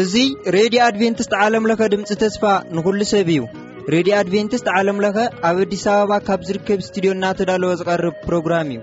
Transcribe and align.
እዙ 0.00 0.24
ሬድዮ 0.56 0.80
ኣድቨንትስት 0.88 1.32
ዓለምለኸ 1.44 1.80
ድምፂ 1.94 2.10
ተስፋ 2.22 2.42
ንኹሉ 2.76 3.00
ሰብ 3.12 3.28
እዩ 3.36 3.40
ሬድዮ 3.94 4.12
ኣድቨንቲስት 4.20 4.68
ዓለምለኸ 4.76 5.16
ኣብ 5.52 5.58
ኣዲስ 5.64 5.84
ኣበባ 5.94 6.12
ካብ 6.28 6.42
ዝርከብ 6.50 6.82
ስትድዮ 6.88 7.12
ናተዳለወ 7.22 7.72
ዝቐርብ 7.82 8.14
ፕሮግራም 8.26 8.70
እዩ 8.76 8.80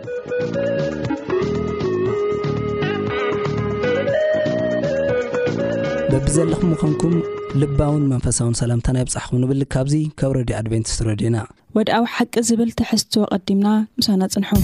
በቢ 6.13 6.25
ዘለኹም 6.37 6.67
ምኾንኩም 6.73 7.15
ልባውን 7.61 8.03
መንፈሳውን 8.13 8.59
ሰላምተናይ 8.63 9.05
ብፃሕኹም 9.09 9.41
ንብል 9.45 9.63
ካብዙ 9.75 9.95
ካብ 10.21 10.33
ሬድዮ 10.41 10.55
ኣድቨንቲስት 10.63 10.99
ረድዩና 11.11 11.37
ወድኣዊ 11.77 12.05
ሓቂ 12.15 12.33
ዝብል 12.47 12.69
ትሕዝትዎ 12.79 13.23
ቐዲምና 13.45 13.67
ምስናጽንሑም 13.99 14.63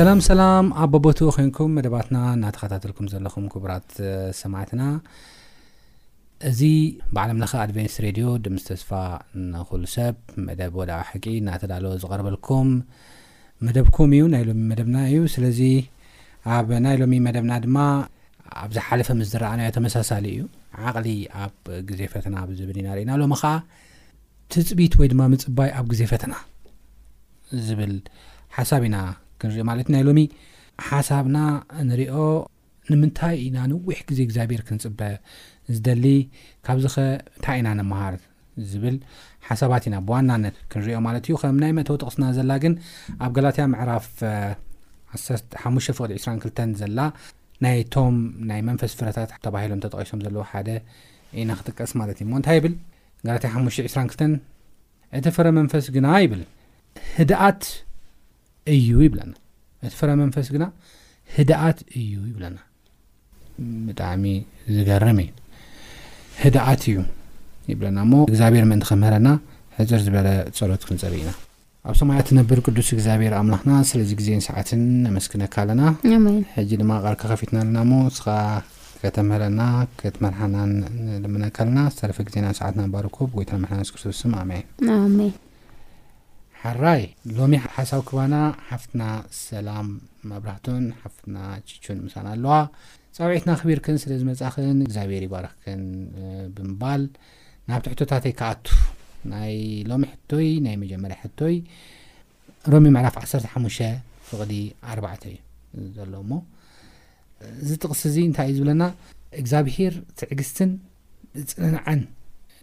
ሰላም 0.00 0.20
ሰላም 0.28 0.66
ኣ 0.82 0.84
ቦቦቱ 0.92 1.18
ኮይንኩም 1.34 1.72
መደባትና 1.78 2.18
እናተኸታተልኩም 2.36 3.06
ዘለኹም 3.12 3.44
ክቡራት 3.52 3.90
ሰማዕትና 4.38 4.82
እዚ 6.50 6.60
ብዓለምለካ 7.14 7.52
ኣድቨንስ 7.64 7.94
ሬድዮ 8.06 8.26
ድምስተስፋ 8.46 8.90
ንኽእሉ 9.50 9.82
ሰብ 9.96 10.14
መደብ 10.46 10.72
ወድዊሕቂ 10.80 11.24
እዳተዳለዎ 11.42 11.92
ዝቐርበልኩም 12.04 12.68
መደብኩም 13.68 14.12
እዩ 14.18 14.22
ናይ 14.34 14.44
ሎሚ 14.48 14.60
መደብና 14.72 14.96
እዩ 15.10 15.20
ስለዚ 15.34 15.60
ኣብ 16.56 16.70
ናይ 16.88 16.96
ሎሚ 17.04 17.18
መደብና 17.28 17.52
ድማ 17.66 17.78
ኣብዝ 18.64 18.78
ሓለፈ 18.88 19.10
ምስ 19.22 19.28
ዝረኣናዮ 19.36 19.70
ተመሳሳሊ 19.78 20.26
እዩ 20.34 20.46
ዓቕሊ 20.86 21.08
ኣብ 21.44 21.54
ግዜ 21.90 22.02
ፈተና 22.16 22.36
ብዝብል 22.52 22.78
ኢናርኢና 22.84 23.12
ሎሚ 23.24 23.34
ከዓ 23.44 23.52
ትፅቢት 24.54 24.96
ወይ 25.02 25.10
ድማ 25.14 25.24
ምፅባይ 25.34 25.72
ኣብ 25.80 25.86
ግዜ 25.94 26.02
ፈተና 26.14 26.34
ዝብል 27.66 27.96
ሓሳብ 28.58 28.84
ኢና 28.90 28.96
ክንሪ 29.42 29.56
ማለት 29.70 29.86
እዩ 29.88 29.94
ናይ 29.96 30.02
ሎሚ 30.08 30.20
ሓሳብና 30.88 31.38
ንሪኦ 31.90 32.16
ንምንታይ 32.92 33.34
ኢናንዊሕ 33.46 33.98
ግዜ 34.08 34.18
እግዚኣብሔር 34.26 34.62
ክንፅበ 34.68 35.00
ዝደሊ 35.74 36.04
ካብዚ 36.66 36.84
ኸ 36.94 36.96
ንታይ 37.38 37.56
ኢና 37.60 37.68
ነምሃር 37.80 38.14
ዝብል 38.70 38.96
ሓሳባት 39.48 39.84
ኢና 39.88 39.96
ብዋናነት 40.06 40.54
ክንሪኦ 40.72 40.98
ማለት 41.08 41.24
እዩ 41.28 41.34
ከም 41.42 41.58
ናይ 41.64 41.72
መተው 41.78 41.96
ጥቕስና 42.02 42.24
ዘላ 42.38 42.50
ግን 42.64 42.74
ኣብ 43.24 43.30
ጋላትያ 43.36 43.66
ምዕራፍ 43.74 44.06
ሓሙ 45.64 45.74
ፍቅድ 45.98 46.10
22 46.24 46.62
ዘላ 46.82 46.98
ናይቶም 47.64 48.16
ናይ 48.50 48.60
መንፈስ 48.68 48.92
ፍረታት 48.98 49.30
ተባሂሎም 49.46 49.80
ተጠቂሶም 49.84 50.20
ዘለዎ 50.26 50.42
ሓደ 50.50 50.68
ኢና 51.40 51.50
ክጥቀስ 51.58 51.90
ማለት 52.00 52.18
እዩ 52.22 52.26
ሞ 52.30 52.34
እንታይ 52.40 52.56
ይብል 52.58 52.74
ጋላትያ 53.26 53.50
ሓ 53.54 53.62
22 53.70 54.24
እተ 55.18 55.24
ፍረ 55.36 55.46
መንፈስ 55.58 55.86
ግና 55.96 56.08
ይብል 56.24 56.42
ደኣት 57.30 57.62
እዩ 58.76 58.88
ይብለና 59.06 59.32
እቲ 59.86 59.92
ፍረ 60.00 60.10
መንፈስ 60.22 60.48
ግና 60.54 60.64
ህደኣት 61.36 61.78
እዩ 62.00 62.12
ይብለና 62.30 62.58
ብጣዕሚ 63.86 64.24
ዝገርም 64.76 65.18
እዩ 65.24 65.30
ህደኣት 66.42 66.82
እዩ 66.90 66.96
ይብለና 67.72 67.98
እግዚኣብሔር 68.30 68.64
ምእን 68.70 68.82
ከምህረና 68.88 69.28
ሕፅር 69.78 70.00
ዝበለ 70.06 70.28
ፀሎት 70.58 70.82
ክንፅርእ 70.88 71.18
ኢና 71.22 71.30
ኣብ 71.90 71.94
ሶማ 71.98 72.10
ነብር 72.38 72.58
ቅዱስ 72.66 72.88
እግዚኣብሔር 72.96 73.34
ኣምላክና 73.40 73.74
ስለዚ 73.90 74.10
ግዜ 74.20 74.28
ሰዓትን 74.48 74.82
ኣመስክነካ 75.10 75.54
ኣለና 75.64 75.82
ድማ 76.80 76.90
ቀልካ 77.04 77.22
ከፊትና 77.32 77.62
ና 77.74 77.86
ሞ 77.90 78.02
ስኻ 78.18 78.26
ከተምና 79.02 79.60
መርሓካ 80.24 81.62
ዝፈ 82.16 82.26
ዜናዓ 82.34 82.66
ባኮይክርስ 82.94 84.18
ን 84.32 85.30
ሓራይ 86.62 87.02
ሎሚ 87.36 87.52
ሓሳብ 87.74 88.00
ክባና 88.08 88.34
ሓፍትና 88.70 89.02
ሰላም 89.44 89.86
መብራህቱን 90.30 90.82
ሓፍትና 91.02 91.36
ጭቹን 91.68 91.98
ምሳን 92.06 92.26
ኣለዋ 92.32 92.52
ፀውዒትና 93.18 93.50
ክቢርክን 93.60 93.96
ስለ 94.02 94.10
ዝመጻኽን 94.20 94.76
እግዚኣብሄር 94.86 95.22
ይባረኽክን 95.26 95.80
ብምባል 96.56 97.02
ናብ 97.70 97.80
ትሕቶታተ 97.86 98.24
ይ 98.30 98.34
ከኣቱ 98.40 98.66
ናይ 99.32 99.54
ሎሚ 99.92 100.02
ሕቶይ 100.12 100.50
ናይ 100.66 100.76
መጀመርያ 100.82 101.16
ሕቶይ 101.24 101.56
ሮሚ 102.74 102.84
ምዕላፍ 102.96 103.16
1 103.24 103.42
ሓሙሽ 103.54 103.78
ፍቕዲ 104.30 104.52
ኣባተ 104.94 105.24
እዩ 105.78 105.88
ዘሎዎ 105.98 106.22
ሞ 106.32 106.42
እዚ 107.62 107.70
ጥቕስ 107.84 108.02
እዚ 108.10 108.16
እንታይ 108.28 108.48
እዩ 108.52 108.56
ዝብለና 108.60 108.84
እግዚኣብሄር 109.42 109.96
ትዕግስትን 110.20 110.72
ብፅንንዓን 111.36 112.02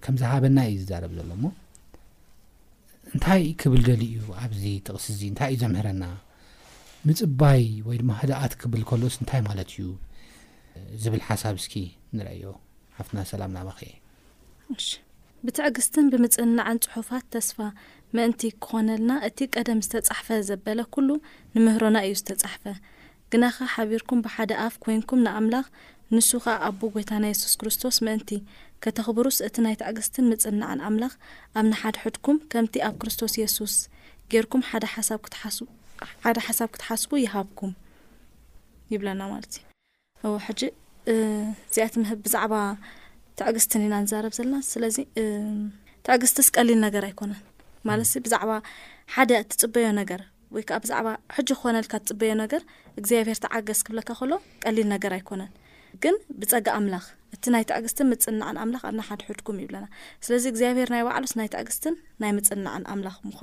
ከም 0.06 0.16
ዝሃበና 0.24 0.58
እዩ 0.70 0.76
ዝዛረብ 0.84 1.14
ዘሎ 1.20 1.32
ሞ 1.46 1.54
እንታይ 3.16 3.44
ክብል 3.62 3.82
ደሊ 3.90 4.04
እዩ 4.20 4.28
ኣብዚ 4.44 4.64
ጥቕስ 4.86 5.06
እዚ 5.12 5.22
እንታይ 5.32 5.50
እዩ 5.54 5.60
ዘምህረና 5.62 6.04
ምፅባይ 7.08 7.64
ወይ 7.88 7.98
ድማ 8.02 8.12
ህደኣት 8.22 8.54
ክብል 8.62 8.82
ከልስ 8.90 9.16
እንታይ 9.22 9.42
ማለት 9.48 9.70
እዩ 9.74 9.84
ዝብል 11.04 11.22
ሓሳብ 11.28 11.56
እስኪ 11.62 11.74
ንርአዮ 12.18 12.44
ሓፍትና 12.98 13.20
ሰላም 13.32 13.52
ናባኸ 13.58 13.80
እ 13.96 14.84
ብትዕግስትን 15.46 16.06
ብምፅናዓን 16.14 16.82
ፅሑፋት 16.86 17.26
ተስፋ 17.34 17.58
ምእንቲ 18.16 18.42
ክኾነልና 18.64 19.12
እቲ 19.28 19.40
ቀደም 19.56 19.80
ዝተፃሕፈ 19.88 20.28
ዘበለ 20.50 20.80
ኩሉ 20.96 21.10
ንምህሮና 21.56 21.98
እዩ 22.08 22.14
ዝተፃሕፈ 22.22 22.64
ግና 23.34 23.44
ኸ 23.56 23.68
ሓቢርኩም 23.76 24.20
ብሓደ 24.26 24.52
ኣፍ 24.66 24.76
ኮይንኩም 24.84 25.22
ንኣምላኽ 25.26 25.66
ንሱ 26.16 26.30
ከዓ 26.44 26.52
ኣቦጎታ 26.68 27.12
ናይ 27.22 27.32
የሱስ 27.34 27.54
ክርስቶስ 27.62 27.96
ምእንቲ 28.06 28.30
ከተኽብሩስ 28.84 29.38
እቲ 29.48 29.56
ናይ 29.66 29.74
ተዕግስትን 29.82 30.26
ምፅናዕን 30.32 30.82
ኣምላኽ 30.88 31.14
ኣብንሓደ 31.60 31.96
ሕድኩም 32.04 32.38
ከምቲ 32.52 32.76
ኣብ 32.88 32.96
ክርስቶስ 33.02 33.34
የሱስ 33.42 33.74
ጌርኩም 34.34 34.62
ሓደ 34.70 34.86
ሓሳብ 36.46 36.68
ክትሓስቡ 36.76 37.12
ይሃብኩም 37.24 37.74
ይብለና 38.94 39.22
ማለት 39.34 39.54
እዩ 39.58 39.66
አዎ 40.30 40.34
ሕጂ 40.48 40.62
እዚኣት 41.14 41.94
ምህብ 42.04 42.20
ብዛዕባ 42.28 42.54
ተዕግስትን 43.42 43.86
ኢናንዛረብ 43.88 44.34
ዘለና 44.40 44.58
ስለዚ 44.72 44.98
ተዕግስትስ 46.08 46.48
ቀሊል 46.58 46.80
ነገር 46.88 47.04
ኣይኮነን 47.12 47.42
ማለት 47.90 48.12
ብዛዕባ 48.28 48.52
ሓደ 49.16 49.32
ትፅበዮ 49.52 49.88
ነገር 50.02 50.22
ወይ 50.56 50.64
ከዓ 50.68 50.78
ብዛዕባ 50.86 51.08
ሕጂ 51.38 51.50
ክኾነልካ 51.60 51.94
ትፅበዮ 52.04 52.32
ነገር 52.46 52.62
እግዚኣብሄር 53.00 53.40
ተዓገስ 53.46 53.80
ክብለካ 53.88 54.10
ከሎ 54.22 54.32
ቀሊል 54.64 54.88
ነገር 54.96 55.12
ኣይኮነን 55.20 55.52
ግን 56.04 56.16
ብፀጋ 56.40 56.68
ኣምላኽ 56.80 57.06
እቲ 57.36 57.44
ናይ 57.54 57.64
ትዕግስትን 57.70 58.08
ምፅናዕን 58.12 58.58
ኣምላኽ 58.64 58.84
ኣብናሓድሕድኩም 58.90 59.58
ይብለና 59.64 59.86
ስለዚ 60.26 60.44
እግዚኣብሄር 60.52 60.90
ናይ 60.94 61.02
ባዕሉስ 61.08 61.34
ናይ 61.40 61.48
ትዕግስትን 61.54 61.96
ናይ 62.22 62.32
ምፅናዕን 62.38 62.84
ኣምላኽ 62.94 63.16
ምኑ 63.28 63.36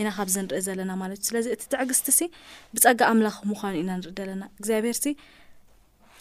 ኢና 0.00 0.08
ካብዚ 0.16 0.36
ንርኢ 0.46 0.60
ዘለና 0.66 0.92
ማለት 1.02 1.20
እዩስለዚ 1.22 1.46
እቲ 1.56 1.62
ትዕግስቲ 1.74 2.08
ሲ 2.18 2.28
ብፀጋ 2.76 3.00
ኣምላኽ 3.14 3.36
ምኑ 3.50 3.56
ኢና 3.80 3.90
ንርኢ 4.00 4.14
ዘለና 4.20 4.42
እግዚኣብሄርሲ 4.60 5.04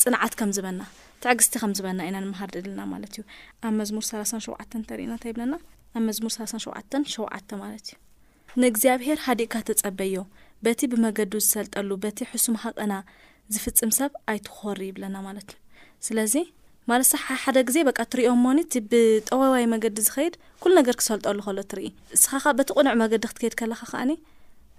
ፅንዓት 0.03 0.33
ከም 0.41 0.51
ዝበና 0.57 0.81
ትዕግስቲ 1.23 1.53
ከምዝበና 1.61 1.99
ኢና 2.09 2.17
ንምሃርድለና 2.25 2.81
ማለት 2.93 3.13
እዩ 3.15 3.23
ኣብ 3.67 3.73
መዝሙር 3.79 4.03
ላ 4.19 4.21
ሸውዓ 4.45 4.57
እተርእና 4.65 5.13
እንታይብለና 5.17 5.53
ኣብ 5.97 6.03
መዝሙር 6.09 6.31
ሸዓ 6.35 6.45
ሸውዓ 7.15 7.33
ማት 7.63 7.87
ዩ 7.93 7.97
ንእግዚኣብሄር 8.61 9.17
ሃዲእካ 9.25 9.53
ተፀበዮ 9.67 10.19
በቲ 10.65 10.79
ብመገዱ 10.91 11.33
ዝሰልጠሉ 11.45 11.89
በቲ 12.03 12.19
ሕሱም 12.31 12.55
ሃቅና 12.63 12.93
ዝፍፅም 13.53 13.91
ሰብ 13.97 14.11
ኣይትኸሪ 14.31 14.79
ይብለና 14.87 15.15
ማለት 15.27 15.47
እዩ 15.53 15.57
ስለዚ 16.07 16.33
ማለት 16.89 17.07
ሰ 17.11 17.15
ሓደ 17.43 17.57
ግዜ 17.69 17.77
በ 17.87 17.91
እትሪኦም 18.03 18.39
ሞኒ 18.45 18.59
እቲ 18.65 18.73
ብጠወዋይ 18.91 19.65
መገዲ 19.73 19.97
ዝኸይድ 20.07 20.35
ኩሉ 20.61 20.71
ነገር 20.79 20.95
ክሰልጠሉ 20.99 21.37
ከሎ 21.47 21.57
እትርኢ 21.65 21.87
ንስኻ 22.13 22.31
ኻ 22.43 22.53
በቲ 22.59 22.69
ቁኑዕ 22.77 22.93
መገዲ 23.03 23.21
ክትከይድ 23.31 23.55
ከለኻ 23.59 23.81
ከኣኒ 23.91 24.11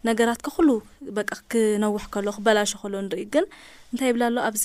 ነገራት 0.08 0.40
ካኩሉ 0.46 0.70
በ 1.16 1.24
ክነውሕ 1.52 2.04
ከሎ 2.16 2.26
ክበላሾ 2.36 2.70
ከሎ 2.82 2.94
ንርኢ 3.06 3.24
ግን 3.34 3.44
እንታይ 3.92 4.08
ይብላሎ 4.12 4.36
ኣብዚ 4.48 4.64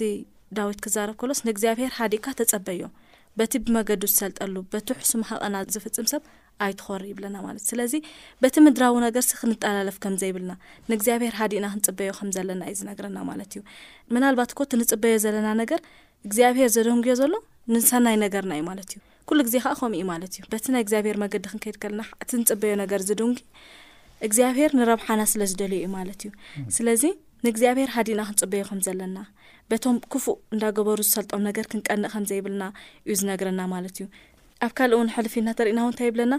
ዳዊት 0.59 0.79
ክዛረብ 0.85 1.15
ከሎስ 1.21 1.39
ንእግዚኣብሄር 1.47 1.91
ሓዲእካ 1.99 2.25
ተፀበዮም 2.39 2.93
በቲ 3.39 3.53
ብመገዲ 3.67 4.03
ዝሰልጠሉ 4.11 4.55
በቲ 4.73 4.87
ሕሱም 5.03 5.23
ሃቀና 5.29 5.55
ዝፍፅም 5.75 6.07
ሰብ 6.13 6.21
ኣይትኸበር 6.63 7.01
ይብለና 7.11 7.37
ማለት 7.47 7.63
ስለዚ 7.71 7.93
በቲ 8.43 8.55
ምድራዊ 8.65 8.93
ነገርሲ 9.05 9.29
ክንጠላለፍ 9.39 9.95
ከምዘይብልና 10.03 10.51
ንእግዚኣብሄር 10.89 11.33
ሓዲእና 11.39 11.65
ክንፅበዮ 11.73 12.11
ከምዘለና 12.19 12.61
እዩዝነግናማለት 12.71 13.51
እዩ 13.55 13.61
ባትንፅበዮዘለናገግኣብር 14.59 16.69
ዘደዮ 16.75 16.93
ዘሎ 17.21 17.33
ንሰናይ 17.75 18.15
ነገርዩማትዩዜማበቲ 18.25 20.35
ናይ 20.75 20.79
እግኣብር 20.85 21.15
መገዲ 21.23 21.43
ክድእ 21.65 21.93
ንበዮነገ 22.41 22.91
ግኣብር 24.33 24.71
ንረብሓና 24.79 25.21
ስለዝደልዩ 25.31 25.77
ዩ 25.85 25.87
ማለት 25.97 26.19
እዩ 26.27 26.31
ስለዚ 26.75 27.01
ንእግዚኣብሄር 27.45 27.89
ሓዲና 27.95 28.19
ክንፅበዮ 28.27 28.61
ኸምዘለና 28.69 29.17
በቶም 29.71 29.95
ክፉእ 30.13 30.37
እንዳገበሩ 30.53 30.97
ዝሰልጦም 31.07 31.41
ነገር 31.49 31.65
ክንቀንእ 31.71 32.07
ከምዘይብልና 32.13 32.63
እዩ 33.07 33.13
ዝነግረና 33.19 33.61
ማለት 33.73 33.95
እዩ 33.99 34.05
ኣብ 34.63 34.71
ካልእ 34.77 34.95
እውን 34.97 35.09
ሕልፊ 35.15 35.33
ኢናተሪእና 35.43 35.79
ውንታይ 35.87 36.07
ይብለና 36.09 36.35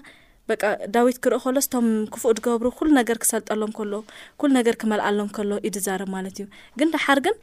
በ 0.48 0.52
ዳዊት 0.94 1.16
ክርእ 1.24 1.40
ከሎስ 1.44 1.66
ቶም 1.72 1.86
ክፉእ 2.14 2.32
ድገብሩ 2.38 2.66
ኩሉ 2.78 2.88
ነገር 3.00 3.16
ክሰልጠሎም 3.22 3.72
ከሎ 3.78 3.92
ኩሉ 4.40 4.50
ነገር 4.58 4.74
ክመልኣሎም 4.80 5.28
ከሎ 5.36 5.50
ዩ 5.66 5.70
ድዛረብ 5.76 6.08
ማለት 6.16 6.36
እዩ 6.40 6.46
ግን 6.80 6.88
ድሓር 6.94 7.18
ግን 7.26 7.36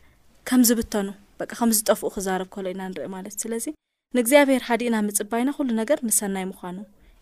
ከም 0.49 0.61
ዝብተኑ 0.69 1.07
በ 1.39 1.47
ከምዝጠፍኡ 1.59 2.07
ክዛረብ 2.15 2.47
ከሎ 2.55 2.65
ኢና 2.73 2.81
ንርኢ 2.91 3.07
ማለት 3.15 3.33
እዩ 3.35 3.39
ስለዚ 3.45 3.65
ንእግዚኣብሔር 4.17 4.63
ሓዲእና 4.69 4.95
ምፅባኢና 5.07 5.49
ኩሉ 5.59 5.69
ነገር 5.81 5.99
ምስሰናይ 6.07 6.45
ምዃኑ 6.51 6.77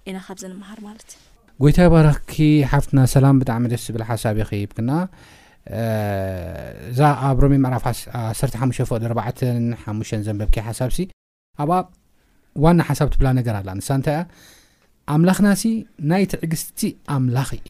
ኢና 0.09 0.17
ካብዚ 0.27 0.43
ንምሃር 0.53 0.79
ማለት 0.87 1.09
እዩ 1.15 1.19
ጎይታ 1.63 1.79
ባረኽኪ 1.93 2.35
ሓፍትና 2.71 2.99
ሰላም 3.15 3.39
ብጣዕሚ 3.41 3.65
ደስ 3.73 3.83
ዝብል 3.87 4.03
ሓሳብ 4.09 4.35
ይክይብክና 4.41 4.91
እዛ 6.91 6.99
ኣብ 7.27 7.37
ሮሚ 7.43 7.55
ምዕራፍ 7.65 7.83
1ሓሙ 8.45 8.69
ፈ 8.91 8.95
ኣባ 9.13 9.21
ሓሙሽ 9.83 10.11
ዘንበብኪ 10.27 10.55
ሓሳብ 10.67 10.91
ሲ 10.95 10.99
ኣብኣ 11.63 11.77
ዋና 12.63 12.81
ሓሳብ 12.89 13.09
ትብላ 13.13 13.27
ነገር 13.39 13.55
ኣላ 13.59 13.69
ንሳ 13.79 13.87
እንታይ 13.99 14.15
ያ 14.17 14.21
ኣምላኽና 15.15 15.47
ሲ 15.61 15.65
ናይ 16.11 16.23
ትዕግስቲ 16.31 16.79
ኣምላኽ 17.15 17.49
እዩ 17.57 17.63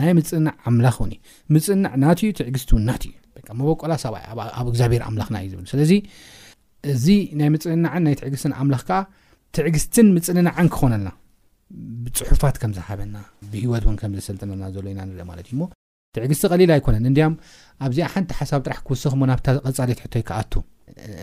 ናይ 0.00 0.10
ምፅናዕ 0.18 0.54
ኣምላኽ 0.70 0.96
እውንዩ 1.02 1.16
ምፅናዕ 1.54 1.92
ናትዩ 2.02 2.28
ትዕግስቲ 2.40 2.70
እው 2.74 2.78
ናትእዩ 2.88 3.14
መቦቆላ 3.60 3.92
ሰብ 4.04 4.14
ኣብ 4.60 4.66
እግዚኣብሔር 4.72 5.02
ኣምላኽና 5.08 5.36
እዩ 5.42 5.48
ዝብል 5.54 5.66
ስለዚ 5.72 5.92
እዚ 6.94 7.06
ናይ 7.40 7.48
ምፅናዕን 7.54 8.02
ናይ 8.08 8.14
ትዕግስትን 8.20 8.52
ኣምላኽ 8.62 8.82
ከዓ 8.88 8.98
ትዕግስትን 9.56 10.06
ምፅንናዕን 10.16 10.68
ክኾነና 10.74 11.08
ብፅሑፋት 12.02 12.56
ከም 12.60 12.72
ዝሃበና 12.76 13.16
ብሂወት 13.52 13.84
ውን 13.88 13.96
ከምዝሰልጥና 14.02 14.62
ዘሎ 14.74 14.84
ኢና 14.94 15.00
ንርኢ 15.08 15.24
ማለት 15.30 15.46
እዩሞ 15.50 15.62
ትዕግስቲ 16.16 16.44
ቀሊል 16.52 16.70
ኣይኮነን 16.76 17.06
እንያም 17.10 17.34
ኣብዚኣ 17.86 18.06
ሓንቲ 18.12 18.30
ሓሳብ 18.38 18.60
ጥራሕ 18.66 18.78
ክውስ 18.86 19.02
ሞ 19.20 19.28
ናቀፃሌት 19.30 19.98
ሕይከኣ 20.04 20.38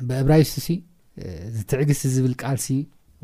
ብእብራይስ 0.10 0.52
ሲ 0.66 0.68
ዝትዕግስቲ 1.58 2.06
ዝብል 2.16 2.34
ቃልሲ 2.44 2.68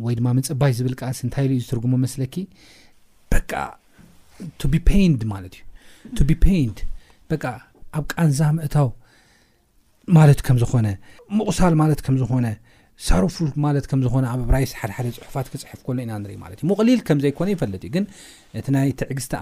ወይ 0.03 0.13
ድማ 0.19 0.27
ምፅባይ 0.37 0.71
ዝብል 0.77 0.93
ቃልሲ 1.01 1.19
እንታይ 1.27 1.45
ኢዩ 1.53 1.59
ዝትርጉሞ 1.65 1.93
መስለኪ 2.05 2.35
በቃ 3.33 3.51
ድ 4.61 5.23
ማለት 5.33 5.53
እዩ 6.11 6.21
ድ 6.29 6.79
በ 7.29 7.33
ኣብ 7.97 8.03
ቃንዛ 8.13 8.39
ምእታው 8.57 8.89
ማለት 10.17 10.39
ከም 10.45 10.57
ዝኮነ 10.61 10.87
ምቑሳል 11.37 11.73
ማለት 11.81 11.99
ከም 12.05 12.15
ዝኮነ 12.21 12.45
ሳርፉ 13.07 13.35
ማት 13.63 13.91
ምዝኾነኣብ 13.99 14.41
ኣራይስ 14.49 14.71
ሓደሓደ 14.79 15.07
ፅሑፋት 15.33 15.47
ክፅፍ 15.61 15.81
ሎኢና 15.97 16.11
ማእዩሙቕሊልዘኮፈእ 16.41 17.49
ይ 17.51 17.55
ትዕግዝቲ 18.99 19.33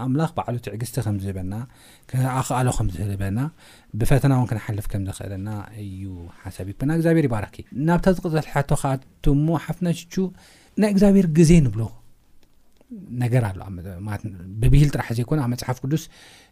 በሉ 0.46 0.54
ትዕግስቲ 0.66 0.96
ከምዝበና 1.06 1.54
ክክኣሎ 2.10 2.68
ከምዝበና 2.78 3.38
ብፈተናውን 4.00 4.48
ክሓልፍ 4.52 4.86
ከምዝኽእለና 4.92 5.48
እዩ 5.84 6.04
ሓሳብ 6.44 6.68
ይኮና 6.72 6.90
እግዚኣብሔር 6.98 7.26
ይባራ 7.30 7.46
ናብታ 7.88 8.06
ዝቕፅሕቶ 8.18 8.70
ቶሞ 9.26 9.46
ሓፍና 9.66 9.88
ሽ 10.00 10.04
ናይ 10.82 10.90
እግዚኣብሔር 10.94 11.26
ግዜ 11.38 11.52
ንብሎ 11.68 11.82
ነገር 13.24 13.42
ኣ 13.46 13.68
ብብሂል 14.62 14.88
ጥራሕ 14.94 15.08
ዘይኮነ 15.18 15.38
ኣብ 15.44 15.50
መፅሓፍ 15.52 15.78
ቅዱስ 15.84 16.04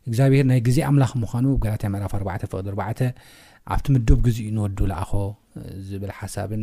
እግዚኣብሔር 0.09 0.45
ናይ 0.51 0.61
ግዜ 0.69 0.79
ኣምላኽ 0.91 1.13
ምኑ 1.23 1.47
ገላት 1.65 1.85
ዕራፍ 2.01 2.13
4ዕ 2.23 2.37
ፍቅ 2.53 2.61
ዕ 2.71 3.11
ኣብቲ 3.75 3.87
ምዱብ 3.97 4.19
ግዜኡ 4.27 4.45
ንወዱ 4.59 4.79
ዝኣኾ 4.91 5.11
ዝብል 5.89 6.13
ሓሳብን 6.19 6.63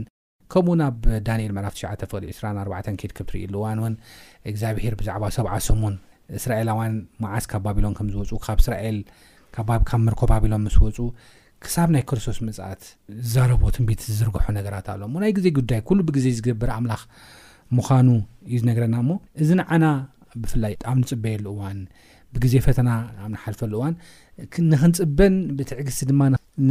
ከምኡ 0.53 0.73
ናብ 0.81 0.97
ዳንኤል 1.27 1.51
መዕራፍ 1.57 1.73
ትሽ 1.75 1.83
ፍቅ 2.11 2.23
24 2.25 2.89
ኬድ 3.01 3.11
ክብ 3.17 3.25
ትርኢ 3.29 3.41
ሉ 3.53 3.55
እዋን 3.61 3.79
እውን 3.81 3.93
እግዚኣብሄር 4.51 4.93
ብዛዕባ 4.99 5.23
ሰብዓ 5.37 5.53
ሰሙን 5.67 5.95
እስራኤላውያን 6.39 6.93
መዓስ 7.23 7.45
ካብ 7.51 7.61
ባቢሎን 7.65 7.93
ከም 7.97 8.07
ዝወፁ 8.13 8.31
ካብ 8.45 8.59
እስራኤል 8.63 8.97
ካብ 9.55 9.69
ምርኮ 10.05 10.21
ባቢሎን 10.31 10.61
ምስ 10.67 10.77
ወፁ 10.85 10.97
ክሳብ 11.65 11.89
ናይ 11.95 12.03
ክርስቶስ 12.09 12.37
መጻኣት 12.47 12.81
ዝዛረቦ 13.25 13.61
ትንቢት 13.75 14.01
ዝርግሖ 14.17 14.45
ነገራት 14.57 14.87
ኣሎ 14.93 15.01
ሞ 15.13 15.21
ናይ 15.23 15.31
ግዜ 15.37 15.47
ጉዳይ 15.57 15.79
ኩሉ 15.89 15.99
ብግዜ 16.09 16.25
ዝገብር 16.37 16.69
ኣምላኽ 16.77 17.01
ምዃኑ 17.77 18.09
እዩ 18.49 18.57
ዝነገረና 18.61 18.95
ሞ 19.09 19.13
እዚ 19.41 19.49
ንዓና 19.59 19.85
ብፍላይ 20.41 20.73
ኣብ 20.91 20.97
ንፅበየሉ 21.01 21.45
እዋን 21.55 21.79
ብግዜ 22.35 22.53
ፈተና 22.67 22.89
ኣብ 23.25 23.29
ንሓልፈሉ 23.35 23.71
እዋን 23.79 23.93
ንኽንፅበን 24.71 25.35
ብትዕግሲ 25.57 25.99
ድማ 26.11 26.21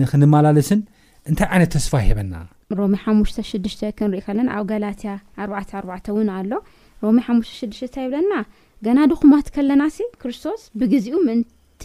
ንኽንመላለስን 0.00 0.82
እንታይ 1.30 1.48
ዓይነት 1.54 1.70
ተስፋ 1.76 1.92
ሄበና 2.08 2.34
ሮሚ 2.78 2.96
ሓሙሽተ 3.05 3.38
6ዱሽተ 3.50 3.82
ክንርኢ 3.99 4.20
ከለና 4.26 4.49
ኣብ 4.58 4.64
ጋላትያ 4.70 5.11
ኣባዕ 5.44 5.64
ኣባዕ 5.81 6.00
ውን 6.16 6.28
ኣሎ 6.37 6.52
ሮሚ 7.05 7.16
ሓ6 7.26 7.61
እንይ 7.66 8.06
ብለና 8.11 8.32
ገና 8.87 8.99
ድኹማት 9.12 9.46
ከለና 9.55 9.82
ሲ 9.96 10.06
ክርስቶስ 10.22 10.62
ብግዚኡ 10.81 11.19
ምእንቲ 11.26 11.84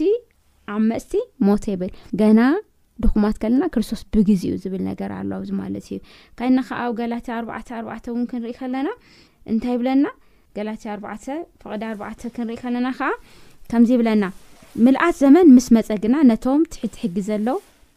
ኣብ 0.74 0.80
መፅቲ 0.90 1.12
ሞት 1.48 1.64
ይብል 1.72 1.92
ገና 2.20 2.40
ድኹማት 3.04 3.36
ከለና 3.42 3.64
ክርስቶስ 3.74 4.00
ብግዝኡ 4.14 4.54
ዝብል 4.62 4.82
ነገር 4.90 5.10
ኣሎዚ 5.18 5.50
ማለት 5.60 5.86
እዩ 5.94 5.98
ካይዓ 6.40 6.62
ኣብ 6.86 6.92
ጋላያ 7.00 7.20
ኣባኣ 7.40 8.02
ውን 8.16 8.26
ክንርኢ 8.32 8.54
ከለና 8.62 8.88
እንታይ 9.52 9.76
ብለና 9.82 10.06
ላ 10.68 10.72
ቀኣእ 11.62 12.54
ለናዓ 12.76 13.02
ምዚብለና 13.82 14.24
ምልኣት 14.84 15.14
ዘመን 15.22 15.46
ምስ 15.56 15.66
መፀ 15.76 15.88
ግና 16.02 16.16
ነቶም 16.30 16.60
ትትሕጊ 16.72 17.16
ዘሎ 17.28 17.46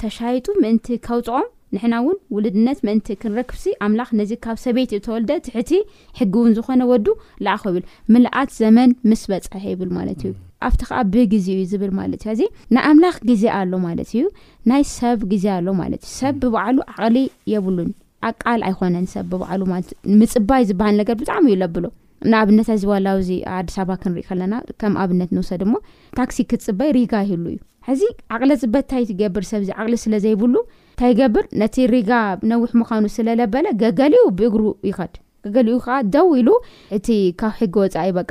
ተሻይጡ 0.01 0.45
ምእንቲ 0.62 0.86
ከውጥቆም 1.06 1.45
ንሕና 1.75 1.93
እውን 2.01 2.17
ውልድነት 2.35 2.79
ምእንቲ 2.87 3.07
ክንረክብሲ 3.21 3.63
ኣምላኽ 3.85 4.09
ነዚ 4.19 4.31
ካብ 4.45 4.57
ሰበይት 4.63 4.91
ዩ 4.95 4.97
ተወልደ 5.07 5.31
ትሕቲ 5.45 5.71
ሕጊ 6.19 6.33
ውን 6.43 6.53
ዝኾነ 6.57 6.81
ወዱ 6.91 7.07
ዝኣኸል 7.45 7.77
ምልኣት 8.13 8.49
ዘመን 8.61 8.91
ምስ 9.11 9.21
በፅሐ 9.31 9.63
ይብል 9.73 9.89
ማለት 9.97 10.21
እዩ 10.29 10.33
ኣብቲ 10.67 10.81
ከዓ 10.89 10.99
ብግዜ 11.13 11.47
እዩ 11.55 11.63
ዝብል 11.71 11.91
ማለት 11.99 12.21
እዩ 12.25 12.33
ዚ 12.41 12.45
ናይ 12.75 12.83
ኣምላኽ 12.91 13.15
ግዜ 13.29 13.43
ኣሎ 13.61 13.71
ማለት 13.87 14.11
እዩ 14.13 14.23
ናይ 14.71 14.83
ሰብ 14.97 15.19
ግዜ 15.33 15.45
ኣሎ 15.55 15.67
ማለት 15.81 16.01
እዩ 16.07 16.13
ሰብ 16.19 16.35
ብባዕሉ 16.43 16.77
ዓቅሊ 16.93 17.17
የብሉን 17.53 17.89
ኣቃል 18.29 18.61
ኣይኮነን 18.69 19.07
ሰብ 19.15 19.25
ብባዕሉ 19.33 19.61
ማት 19.73 19.87
ምፅባይ 20.21 20.63
ዝበሃል 20.71 20.97
ነገር 21.03 21.17
ብጣዕሚ 21.23 21.47
እዩ 21.53 21.59
ለብሎ 21.63 21.85
ንኣብነት 22.31 22.69
ዚበላዊ 22.83 23.17
ዚ 23.29 23.33
ኣዲስ 23.57 23.77
ኣበባ 23.81 23.97
ክንርኢ 24.03 24.21
ከለና 24.29 24.53
ከም 24.83 24.93
ኣብነት 25.05 25.31
ንውሰድ 25.37 25.61
ሞ 25.73 25.77
ታክሲ 26.19 26.45
ክትፅበይ 26.51 26.91
ሪጋ 26.97 27.13
ይህሉ 27.27 27.43
እዩ 27.53 27.57
ሕዚ 27.89 28.01
ዓቕለ 28.35 28.53
ፅበት 28.62 28.83
እንታይ 28.85 29.03
ትገብር 29.09 29.44
ሰብዚ 29.51 29.69
ዓቅሊ 29.80 29.95
ስለ 30.03 30.13
ዘይብሉ 30.24 30.53
እንታይ 30.94 31.09
ይገብር 31.13 31.45
ነቲ 31.62 31.75
ሪጋ 31.95 32.12
ነዊሕ 32.51 32.71
ምዃኑ 32.81 33.06
ስለ 33.18 33.30
ዘበለ 33.39 33.65
ገገሊኡ 33.81 34.24
ብእግሩ 34.39 34.63
ይኸድ 34.89 35.13
ገገሊኡ 35.45 35.77
ከዓ 35.85 35.95
ደው 36.13 36.27
ኢሉ 36.39 36.50
እቲ 36.97 37.07
ካብ 37.39 37.53
ሕጊ 37.59 37.74
ወፃ 37.81 38.30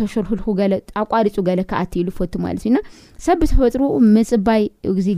ተሸርሑልኹ 0.00 0.46
ኣቋሪፁ 1.02 1.36
ገለ 1.48 1.60
ከኣቲ 1.70 1.92
ኢሉ 2.02 2.10
ፈቱ 2.18 2.32
ማለት 2.44 2.62
እዩና 2.66 2.78
ሰብ 3.26 3.38
ብተፈጥሩ 3.42 3.82
ምፅባይ 4.16 4.62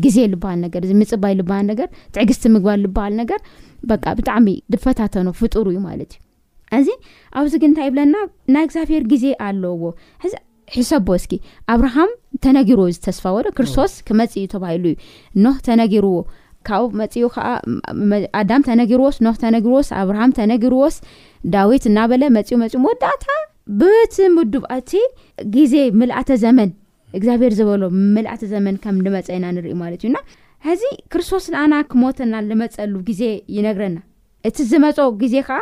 ግዜ 0.06 0.18
ልበሃል 0.34 0.60
ነገር 0.66 0.84
ዚ 0.90 0.94
ምፅባይ 1.02 1.34
ልበሃል 1.40 1.66
ነገር 1.72 1.88
ትዕግዝቲ 2.16 2.46
ምግባር 2.56 2.78
ዝበሃል 2.84 3.14
ነገር 3.22 3.40
በ 3.90 3.98
ብጣዕሚ 4.20 4.48
ድፈታተኖ 4.74 5.28
ፍጥር 5.40 5.66
እዩ 5.72 5.80
ማለት 5.88 6.14
እዩ 6.16 6.20
እዚ 6.78 6.88
ኣብዚ 7.40 7.52
ግ 7.62 7.64
እንታይ 7.70 7.88
ብለና 7.94 8.14
ናይ 8.54 8.64
እግዚኣብሔር 8.68 9.02
ግዜ 9.12 9.24
ኣለዎዚ 9.48 10.34
ሒሶቦእስኪ 10.74 11.32
ኣብርሃም 11.74 12.10
ተነጊርዎ 12.44 12.84
ዩ 12.90 12.94
ዝተስፋ 12.96 13.24
ወዶ 13.36 13.46
ክርስቶስ 13.58 13.92
ክመፅኡ 14.08 14.44
ተባሂሉ 14.54 14.84
እዩ 14.92 14.96
ኖ 15.44 15.52
ተነጊርዎ 15.66 16.14
ካብኡ 16.68 16.86
መፅኡ 17.00 17.24
ከዓ 17.34 17.46
ኣዳም 18.40 18.62
ተነጊርዎስ 18.68 19.16
ኖ 19.26 19.32
ተነጊርዎስ 19.42 19.88
ኣብርሃም 20.02 20.32
ተነጊርዎስ 20.38 20.94
ዳዊት 21.54 21.84
እናበለ 21.90 22.22
መፅኡ 22.36 22.52
መፅኡ 22.62 22.80
ወዳእታ 22.88 23.26
ብቲ 23.80 24.16
ምዱብ 24.38 24.64
እቲ 24.78 24.90
ግዜ 25.56 25.74
ምልእተ 26.00 26.30
ዘመን 26.44 26.70
እግዚኣብሔር 27.18 27.52
ዝበሎ 27.58 27.82
ምልእተ 28.14 28.42
ዘመን 28.54 28.76
ከም 28.84 28.96
ንመፀኢና 29.06 29.44
ንሪኢ 29.56 29.74
ማለት 29.82 30.00
እዩና 30.04 30.16
ሕዚ 30.66 30.82
ክርስቶስ 31.12 31.44
ንኣና 31.54 31.74
ክሞተና 31.92 32.34
ዝመፀሉ 32.48 32.94
ግዜ 33.08 33.22
ይነግረና 33.56 33.96
እቲ 34.48 34.56
ዝመፆ 34.72 34.98
ግዜ 35.22 35.34
ከዓ 35.48 35.58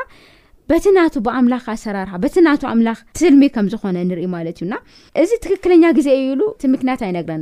በቲ 0.70 0.84
ናቱ 0.96 1.14
ብኣምላኽኣሰራርሓ 1.26 2.12
በቲ 2.24 2.34
ናቱ 2.46 2.62
ኣምላኽ 2.72 2.98
ትልሚ 3.20 3.42
ከም 3.54 3.66
ዝኾነ 3.72 3.96
ንርኢ 4.10 4.24
ማለት 4.34 4.56
እዩና 4.60 4.74
እዚ 5.22 5.30
ትክክለኛ 5.44 5.84
ግዜ 5.98 6.08
ይብሉ 6.20 6.40
ምክንያት 6.74 7.00
ኣይነግረ 7.08 7.34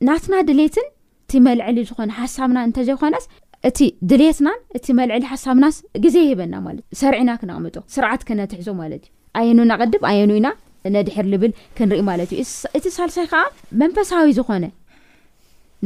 ናትና 0.07 0.35
ድሌትን 0.49 0.87
እቲ 1.27 1.33
መልዕሊ 1.47 1.77
ዝኾነ 1.89 2.11
ሓሳብና 2.19 2.57
እንተዘይኮነስ 2.67 3.25
እቲ 3.69 3.79
ድሌትናን 4.09 4.59
እቲ 4.77 4.87
መልዕሊ 4.99 5.23
ሓሳብናስ 5.31 5.75
ግዜ 6.03 6.15
ይሂበና 6.25 6.55
ማለት 6.65 6.83
እ 6.93 6.97
ሰርዕና 7.01 7.29
ክነቅምጦ 7.41 7.75
ስርዓት 7.95 8.23
ክነትሕዞ 8.27 8.69
ማለት 8.81 9.03
እዩ 9.07 9.11
ኣየኑ 9.39 9.59
ንቅድብ 9.71 10.03
ኣየኑኢና 10.11 10.47
ነድሕር 10.95 11.25
ልብል 11.33 11.51
ክንርኢ 11.77 12.01
ማለት 12.09 12.29
እዩ 12.35 12.43
እቲ 12.77 12.85
ሳልሳይ 12.97 13.25
ከዓ 13.31 13.41
መንፈሳዊ 13.81 14.31
ዝኾነ 14.37 14.65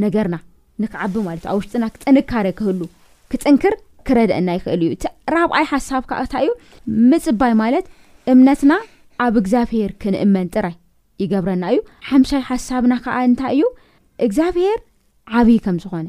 ነገርና 0.04 0.36
ንክዓቢ 0.82 1.14
ማለት 1.28 1.44
እዩ 1.46 1.50
ኣብ 1.54 1.60
ውሽጢና 1.60 1.84
ክጥንካረ 1.94 2.46
ክህሉ 2.58 2.80
ክጥንክር 3.32 3.74
ክረድአና 4.08 4.48
ይኽእል 4.58 4.82
እዩ 4.86 4.90
እቲ 4.96 5.04
ራብኣይ 5.34 5.64
ሓሳብ 5.72 6.02
ከዓ 6.10 6.18
ንታይ 6.26 6.46
እዩ 6.48 6.52
ምፅባይ 7.10 7.54
ማለት 7.62 7.86
እምነትና 8.34 8.72
ኣብ 9.26 9.34
እግዚኣብሔር 9.42 9.90
ክንእመን 10.02 10.48
ጥራይ 10.54 10.76
ይገብረና 11.24 11.64
እዩ 11.74 11.80
ሓምሳይ 12.12 12.42
ሓሳብና 12.52 12.92
ከዓ 13.06 13.16
እንታይ 13.30 13.54
እዩ 13.58 13.66
እግዚኣብሄር 14.26 14.78
ዓብይ 15.38 15.58
ከም 15.66 15.76
ዝኾነ 15.84 16.08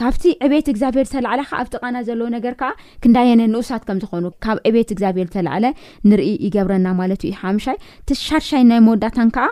ካብቲ 0.00 0.22
ዕብት 0.44 0.66
እግዚኣብሄር 0.72 1.06
ዝተላዕለ 1.10 1.40
ኣብ 1.58 1.66
ጥቃና 1.74 1.96
ዘለዎ 2.08 2.26
ነገር 2.36 2.54
ከዓ 2.60 2.70
ክንዳየነ 3.02 3.42
ንኡሳት 3.54 3.82
ከምዝኾኑ 3.88 4.24
ካብ 4.44 4.58
ዕቤት 4.68 4.90
እግኣብሄር 4.94 5.26
ዝተዕለ 5.30 5.64
ንርኢ 6.10 6.30
ይገብረና 6.46 6.86
ማለት 7.00 7.22
ዩ 7.28 7.30
ሓምሻይ 7.42 7.76
ትሻርሻይ 8.10 8.62
ናይ 8.70 8.80
መወዳታ 8.86 9.18
ከዓ 9.36 9.46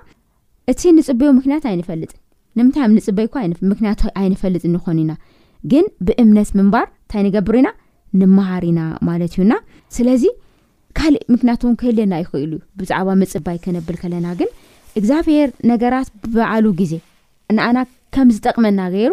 እቲ 0.73 0.80
ንፅበዮ 0.99 1.28
ምክንያት 1.38 1.64
ኣይንፈልጥን 1.73 2.18
ንምንታ 2.59 2.76
ንፅበይ 2.97 3.28
ምክንያት 3.73 4.00
ኣይንፈልጥን 4.23 4.75
ይኾን 4.78 4.99
ኢና 5.04 5.12
ግን 5.73 5.87
ብእምነት 6.06 6.50
ምንባር 6.59 6.87
እንታይ 6.90 7.23
ንገብር 7.28 7.56
ኢና 7.62 7.70
ንመሃር 8.20 8.64
ኢና 8.70 8.80
ማለት 9.09 9.32
እዩና 9.37 9.54
ስለዚ 9.97 10.25
ካእ 10.99 11.14
ምክንያት 11.35 11.61
ን 11.73 11.76
ክህልና 11.80 12.14
ይኽእሉእዩ 12.23 12.62
ብዛዕባ 12.78 13.09
መፅባይ 13.23 13.59
ክነብል 13.64 13.97
ከለና 14.02 14.26
ግን 14.38 14.49
እግዚኣብሄር 14.99 15.50
ነገራት 15.70 16.09
ብበዓሉ 16.23 16.64
ግዜ 16.80 16.92
ንኣና 17.56 17.78
ከም 18.14 18.28
ዝጠቅመና 18.37 18.80
ገይሩ 18.94 19.12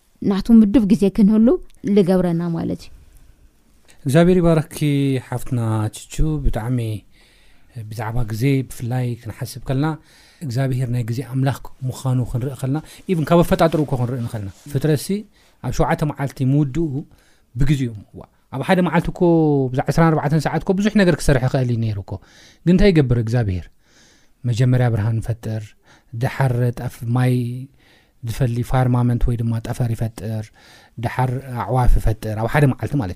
ናቱ 0.29 0.47
ምዱብ 0.61 0.83
ግዜ 0.91 1.03
ክንህሉ 1.17 1.47
ዝገብረና 1.95 2.41
ማለት 2.55 2.81
እዩ 2.87 4.01
እግዚኣብሄር 4.05 4.37
ባረኽኪ 4.45 4.77
ሓፍትና 5.27 5.59
ትቹ 5.95 6.15
ብጣዕሚ 6.43 6.77
ብዛዕባ 7.89 8.17
ግዜ 8.31 8.43
ብፍላይ 8.67 9.05
ክንሓስብ 9.21 9.61
ከለና 9.67 9.85
እግዚኣብሄር 10.47 10.89
ናይ 10.95 11.03
ግዜ 11.09 11.19
ኣምላኽ 11.33 11.57
ምኻኑ 11.87 12.19
ክንርኢ 12.31 12.53
ከልና 12.61 12.77
ቨ 13.17 13.25
ካብ 13.31 13.39
ኣፈጣጥርኮ 13.45 13.91
ክንርኢኸልና 14.01 14.51
ፍጥረሲ 14.73 15.07
ኣብ 15.67 15.73
ሸዓተ 15.79 16.01
መዓልቲ 16.11 16.39
ምውድኡ 16.53 16.87
ብግዜ 17.61 17.81
እዩ 17.89 17.91
ኣብ 18.55 18.61
ሓደ 18.67 18.79
መዓልቲ 18.89 19.09
ብ 19.73 19.75
ዕኣ 19.89 20.39
ሰዓት 20.47 20.61
ብዙሕ 20.79 20.93
ነገር 21.01 21.15
ክሰርሐ 21.21 21.43
ክእል 21.53 21.71
ነርኮ 21.83 22.11
ግ 22.67 22.71
ንታይ 22.75 22.89
ይገብር 22.93 23.19
እግዚኣብሄር 23.25 23.67
መጀመርያ 24.49 24.87
ብርሃን 24.93 25.19
ፈጥር 25.29 25.63
ሓይ 26.35 27.35
ዝፈ 28.29 28.71
ርማንት 28.87 29.21
ወይድማ 29.27 29.53
ጠፈር 29.67 29.89
ይፈጥር 29.95 30.43
ሓር 31.13 31.31
ኣዕዋፍ 31.63 31.93
ፈጥር 32.05 32.35
ኣብ 32.41 32.47
ሓደ 32.53 32.63
ማዓልቲ 32.71 32.93
ማት 33.01 33.11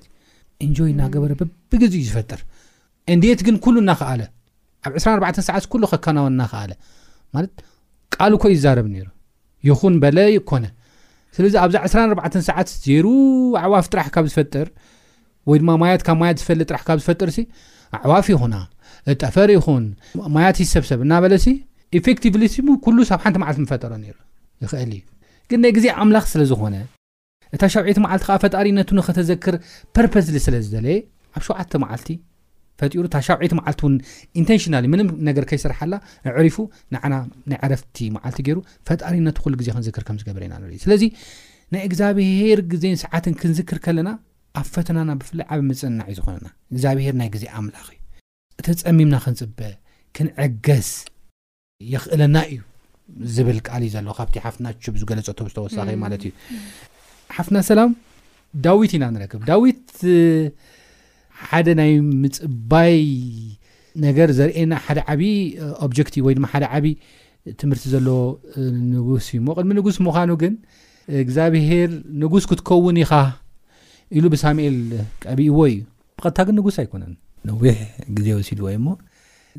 ን 0.70 0.86
እናገበረ 0.92 1.32
ብግ 1.70 1.82
ዩዝፈጥር 2.02 2.40
ዴት 3.24 3.40
ግ 3.48 3.58
ብሰዓናወቃል 4.94 6.70
ይብ 8.48 9.06
ይኹን 9.68 9.94
በ 10.02 10.06
ይኮነ 10.34 10.66
ስለዚ 11.36 11.54
ኣብዛ 11.62 11.76
2 11.92 12.36
ሰዓት 12.48 12.68
ዜሩ 12.84 13.06
ኣዋፍ 13.62 13.86
ጥራሕካብ 13.92 14.24
ዝፈጥር 14.32 14.66
ወይድማ 15.50 15.70
ማትብ 15.82 16.08
ማት 16.20 16.38
ዝፈ 16.42 16.48
ጥካብ 16.70 16.98
ዝፈጥር 17.02 17.30
ኣዕዋፍ 17.98 18.28
ይኹና 18.34 18.54
ጠፈር 19.22 19.50
ይኹን 19.56 19.84
ማያት 20.36 20.60
ይሰብሰብ 20.64 21.00
እናበለ 21.06 21.34
ሉ 22.68 22.78
ብ 22.84 23.04
ሓን 23.24 23.36
ዓል 23.48 23.58
ፈጠሮ 23.72 23.92
ይኽእል 24.64 24.92
እዩ 24.96 25.00
ግን 25.50 25.58
ናይ 25.62 25.72
ግዜ 25.76 25.86
ኣምላኽ 26.02 26.24
ስለ 26.32 26.42
ዝኾነ 26.50 26.76
እታ 27.54 27.62
ሻውዒቲ 27.72 27.98
መዓልቲ 28.04 28.22
ከዓ 28.28 28.36
ፈጣሪነቱ 28.44 28.88
ንኸተዘክር 28.98 29.54
ፐርፖዝ 29.96 30.26
ስለ 30.46 30.54
ዝበለየ 30.64 30.96
ኣብ 31.36 31.42
ሸውዓተ 31.46 31.72
መዓልቲ 31.84 32.08
ፈጢሩ 32.80 33.02
እታ 33.08 33.16
ሻውዒቲ 33.26 33.52
ማዓልቲ 33.58 33.80
እውን 33.84 33.94
ኢንቴንሽናል 34.40 34.84
ምንም 34.92 35.08
ነገር 35.28 35.44
ከይሰርሓላ 35.50 35.94
ዕሪፉ 36.40 36.56
ንዓና 36.94 37.14
ናይ 37.50 37.58
ዓረፍቲ 37.66 37.96
መዓልቲ 38.16 38.38
ገይሩ 38.46 38.58
ፈጣሪነት 38.88 39.36
ኩሉ 39.44 39.52
ግዜ 39.60 39.68
ክንዝክር 39.76 40.04
ከምዝገብረኢና 40.08 40.54
ንብዩ 40.62 40.80
ስለዚ 40.86 41.02
ናይ 41.74 41.82
እግዚኣብሄር 41.88 42.60
ግዜን 42.72 42.96
ሰዓትን 43.04 43.34
ክንዝክር 43.42 43.78
ከለና 43.86 44.10
ኣብ 44.60 44.66
ፈተናና 44.74 45.10
ብፍላይ 45.20 45.46
ዓብ 45.54 45.60
ምፅናዕ 45.70 46.06
እዩ 46.10 46.14
ዝኾነና 46.20 46.48
እግዚኣብሄር 46.72 47.14
ናይ 47.20 47.28
ግዜ 47.34 47.44
ኣምላኽ 47.58 47.86
እዩ 47.94 47.98
እተፀሚምና 48.60 49.14
ክንፅበእ 49.24 49.74
ክንዕገዝ 50.16 50.90
የኽእለና 51.92 52.36
እዩ 52.52 52.60
ዝብል 53.34 53.58
ቃል 53.66 53.82
እዩ 53.86 53.90
ዘሎ 53.96 54.08
ካብቲ 54.18 54.36
ሓፍትና 54.46 54.66
ዝገለፀቶ 55.02 55.38
ዝተወሳኺእ 55.50 55.98
ማለት 56.04 56.22
እዩ 56.26 56.32
ሓፍትና 57.36 57.58
ሰላም 57.70 57.90
ዳዊት 58.64 58.92
ኢና 58.96 59.04
ንረክብ 59.14 59.40
ዳዊት 59.50 59.84
ሓደ 61.48 61.66
ናይ 61.80 61.92
ምፅባይ 62.22 62.96
ነገር 64.06 64.28
ዘርእየና 64.38 64.74
ሓደ 64.86 64.98
ዓብዪ 65.12 65.30
ኦብጀክቲ 65.86 66.16
ወይ 66.26 66.34
ድማ 66.38 66.46
ሓደ 66.52 66.64
ዓብዪ 66.78 66.86
ትምህርቲ 67.60 67.84
ዘለዎ 67.94 68.18
ንጉስ 68.92 69.26
እዩሞ 69.32 69.46
ቅድሚ 69.58 69.72
ንጉስ 69.78 69.96
ምዃኑ 70.06 70.30
ግን 70.42 70.54
እግዚኣብሄር 71.24 71.90
ንጉስ 72.22 72.44
ክትከውን 72.50 72.96
ኢኻ 73.04 73.12
ኢሉ 74.18 74.24
ብሳሙኤል 74.34 74.78
ቀቢእዎ 75.24 75.58
እዩ 75.72 75.78
ብቐጥታግን 76.18 76.56
ንጉስ 76.58 76.76
ኣይኮነን 76.82 77.12
ነዊሕ 77.50 77.76
ግዜ 78.16 78.26
ወሲድወይሞ 78.38 78.86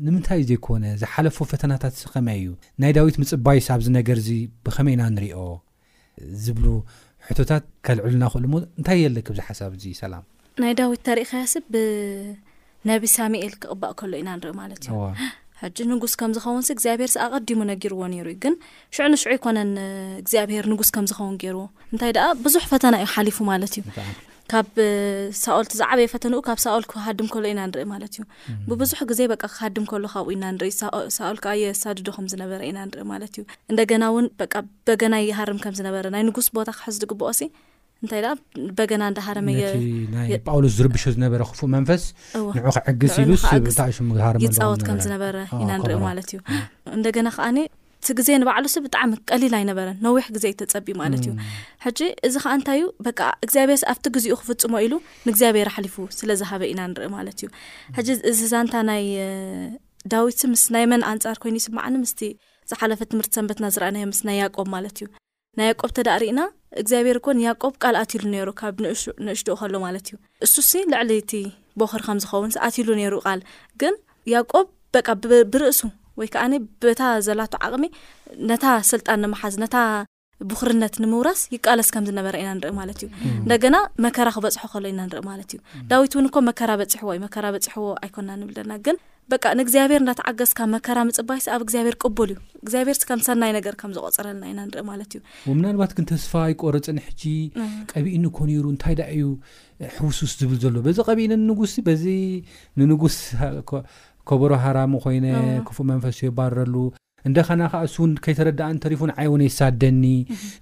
ንምንታይ 0.06 0.38
እዩ 0.42 0.46
ዘይኮነ 0.50 0.84
ዝሓለፉ 1.00 1.36
ፈተናታት 1.52 1.94
ከመይ 2.14 2.38
እዩ 2.42 2.48
ናይ 2.82 2.92
ዳዊት 2.96 3.16
ምፅባይ 3.22 3.58
ሳብዚ 3.68 3.86
ነገር 3.98 4.18
ዚ 4.26 4.30
ብኸመይ 4.66 4.94
ኢና 4.96 5.02
ንሪኦ 5.16 5.38
ዝብሉ 6.44 6.64
ሕቶታት 7.28 7.64
ከልዕሉናክእሉ 7.86 8.44
ሞ 8.52 8.56
እንታይ 8.80 8.98
የለክ 9.04 9.26
ብዚ 9.32 9.40
ሓሳብ 9.48 9.72
ዚ 9.82 9.94
ሰላም 10.02 10.24
ናይ 10.62 10.72
ዳዊት 10.80 11.00
ተሪከ 11.08 11.30
ያስ 11.42 11.54
ብነብ 11.72 13.04
ሳሙኤል 13.16 13.52
ክቕባእ 13.62 13.92
ከሎ 14.00 14.12
ኢና 14.22 14.28
ንሪኦ 14.38 14.54
ማለት 14.62 14.78
እዩ 14.88 14.96
ሕጂ 15.62 15.76
ንጉስ 15.90 16.12
ከም 16.18 16.32
ዝኸውንስ 16.36 16.68
እግዚኣብሔር 16.74 17.10
ኣቐዲሙ 17.24 17.60
ነጊርዎ 17.70 18.00
ነይሩ 18.12 18.26
ዩ 18.34 18.36
ግን 18.42 18.54
ሽዑ 18.96 19.06
ንሽዑ 19.12 19.30
ይኮነን 19.36 19.70
እግዚኣብሄር 20.22 20.64
ንጉስ 20.72 20.90
ከም 20.96 21.06
ዝኸውን 21.10 21.36
ገይርዎ 21.42 21.64
እንታይ 21.92 22.10
ደኣ 22.18 22.26
ብዙሕ 22.44 22.64
ፈተና 22.72 22.94
እዩ 23.04 23.08
ሓሊፉ 23.14 23.38
ማለት 23.50 23.72
እዩ 23.80 23.84
ካብ 24.52 24.66
ሳኦልቲ 25.40 25.72
ዝዕበ 25.78 25.98
የፈተንኡ 26.04 26.38
ካብ 26.48 26.58
ሳኦል 26.64 26.84
ክሃድም 26.90 27.26
ከሎ 27.32 27.44
ኢና 27.52 27.60
ንርኢ 27.70 27.82
ማለት 27.92 28.12
እዩ 28.16 28.22
ብብዙሕ 28.70 29.00
ግዜ 29.10 29.20
በ 29.30 29.34
ክሃድም 29.42 29.84
ከሎ 29.90 30.04
ካብኡ 30.12 30.30
ኢናንርኢ 30.36 30.70
ሳኦልከዓ 31.16 31.52
የሳድዶ 31.62 32.06
ከም 32.16 32.26
ዝነበረ 32.32 32.60
ኢና 32.68 32.78
ንርኢ 32.88 33.02
ማለት 33.12 33.32
እዩ 33.38 33.42
እንደገና 33.72 34.02
እውን 34.12 34.26
በ 34.38 34.42
በገና 34.90 35.14
የሃርም 35.30 35.58
ከም 35.64 35.74
ዝነበረ 35.80 36.06
ናይ 36.14 36.22
ንጉስ 36.28 36.48
ቦታ 36.58 36.68
ክሕዝ 36.78 36.96
ድግብቆሲ 37.02 37.40
እንታይ 38.02 38.20
ደኣ 38.24 38.32
በገና 38.78 39.02
እዳሃረመየናይ 39.14 40.32
ጳውሎስ 40.48 40.74
ዝርብሹ 40.78 41.04
ዝነበረ 41.16 41.40
ክፉእ 41.50 41.70
መንፈስ 41.76 42.04
ንዑ 42.60 42.74
ክዕግዝ 42.86 43.16
ኢሉ 43.24 43.32
ስብሽ 43.44 43.78
ሃር 44.26 44.38
ይፃወት 44.46 44.84
ከም 44.88 45.00
ዝነበረ 45.08 45.36
ኢና 45.64 45.70
ንርኢ 45.82 45.98
ማለት 46.08 46.28
እዩ 46.36 46.40
እንደገና 46.98 47.28
ከዓኒ 47.36 47.58
ቲ 48.06 48.14
ግዜ 48.18 48.28
ንባዕሉ 48.42 48.64
ብጣዕሚ 48.84 49.12
ቀሊል 49.30 49.52
ኣይነበረን 49.58 49.96
ነዊሕ 50.06 50.24
ግዜ 50.34 50.44
ይተፀቢ 50.52 50.86
ማለት 51.00 51.22
እዩ 51.26 51.32
ሕ 51.84 51.90
እዚ 52.26 52.34
ከዓ 52.42 52.52
እንታይዩ 52.58 52.84
በ 53.04 53.08
ግኣብሔር 53.18 53.80
ኣብቲ 53.92 54.04
ግዚኡ 54.16 54.34
ክፍፅሞ 54.40 54.74
ኢሉ 54.86 54.94
ንግኣብሔር 55.28 55.68
ሓሊፉ 55.76 55.96
ስለዝሃበ 56.18 56.62
ኢናኢማ 56.72 57.16
እዩ 57.32 57.48
እዚ 58.30 58.40
ዛንታ 58.52 58.74
ናይ 58.90 59.04
ዳዊት 60.14 60.40
ምስ 60.52 60.62
ናይ 60.76 60.84
መን 60.92 61.02
ኣንፃር 61.12 61.38
ኮይኑስዓ 61.44 61.74
ምስ 62.04 62.14
ዝሓለፈ 62.70 63.00
ትምርቲ 63.12 63.34
ትና 63.58 63.66
ዝኣዮምናይያቆ 63.76 64.56
ማት 64.72 64.96
እዩ 64.98 65.06
ናይ 65.58 65.66
ያቆብ 65.72 65.90
ተዳሪእና 65.98 66.40
ግኣብሔር 66.88 67.18
ኮ 67.26 67.36
ያቆ 67.48 67.62
ልኣትሉሩ 67.96 68.48
ካብ 68.60 68.78
ንእሽኡ 69.26 69.54
ከሎማት 69.60 70.08
እዩ 70.10 70.16
እሱ 70.46 70.58
ልዕሊ 70.92 71.10
እቲ 71.22 71.32
ቦክር 71.82 72.02
ከምዝኸውንትሉ 72.08 72.88
ሩ 73.14 73.16
ል 73.38 73.40
ግያቆ 73.82 74.52
ብርእሱ 75.52 75.80
ወይ 76.20 76.28
ከዓኒ 76.34 76.54
በታ 76.84 77.02
ዘላቱ 77.26 77.52
ዓቕሚ 77.66 77.84
ነታ 78.50 78.64
ስልጣን 78.92 79.20
ንምሓዝ 79.24 79.56
ነታ 79.64 79.76
ብኽርነት 80.48 80.94
ንምውራስ 81.02 81.40
ይቃለስ 81.54 81.88
ከምዝነበረ 81.94 82.34
ኢና 82.42 82.50
ንርኢ 82.58 82.72
ማለት 82.80 82.98
እዩ 83.04 83.08
እንደገና 83.44 83.76
መከራ 84.04 84.28
ክበፅሖ 84.36 84.60
ከሎ 84.72 84.84
ኢና 84.92 85.00
ንርኢ 85.08 85.22
ማለት 85.30 85.48
እዩ 85.54 85.58
ዳዊት 85.90 86.12
እውን 86.16 86.26
ኮ 86.34 86.42
መከራ 86.48 86.70
በፂሕዎ 86.80 87.10
እዩመከ 87.16 87.34
በፂሕዎ 87.54 87.86
ኣይኮና 88.06 88.28
ንብለና 88.40 88.72
ግን 88.86 88.98
በ 89.30 89.34
ንእግዚኣብሄር 89.58 90.00
እዳተዓገዝካ 90.04 90.60
መከራ 90.74 90.98
ምፅባይሲ 91.08 91.46
ኣብ 91.54 91.62
እግዚኣብሄር 91.64 91.96
ቅቡል 92.04 92.30
እዩ 92.34 92.38
እግዚኣብሔር 92.64 92.98
ከም 93.08 93.20
ሰናይ 93.28 93.50
ነገር 93.58 93.74
ከም 93.80 93.90
ዝቆፅረልና 93.96 94.44
ኢና 94.52 94.60
ንርኢ 94.68 94.84
ማለት 94.92 95.10
እዩ 95.18 95.22
ምናልባት 95.58 95.92
ግን 95.96 96.06
ተስፋ 96.12 96.32
ይቆረፅን 96.52 97.00
ሕጂ 97.06 97.24
ቀቢእኒ 97.94 98.24
ኮነሩ 98.38 98.64
እንታይ 98.74 98.96
ዳ 99.00 99.10
እዩ 99.16 99.24
ሕውሱስ 99.96 100.32
ዝብል 100.42 100.58
ዘሎ 100.66 100.76
በዚ 100.86 100.98
ቀቢእኒ 101.10 101.32
ንንጉስ 101.42 101.74
በዚ 101.88 102.06
ንንጉስ 102.82 103.18
ከበሮ 104.30 104.50
ሃራሚ 104.64 104.92
ኮይነ 105.04 105.26
ክፉእ 105.66 105.86
መንፈስ 105.90 106.16
ይባረሉ 106.26 106.74
እንደከና 107.28 107.62
ከዓ 107.72 107.80
እሱውን 107.88 108.10
ከይተረዳእን 108.24 108.80
ተሪፉን 108.84 109.10
ዓይውን 109.20 109.42
ይሳደኒ 109.48 110.04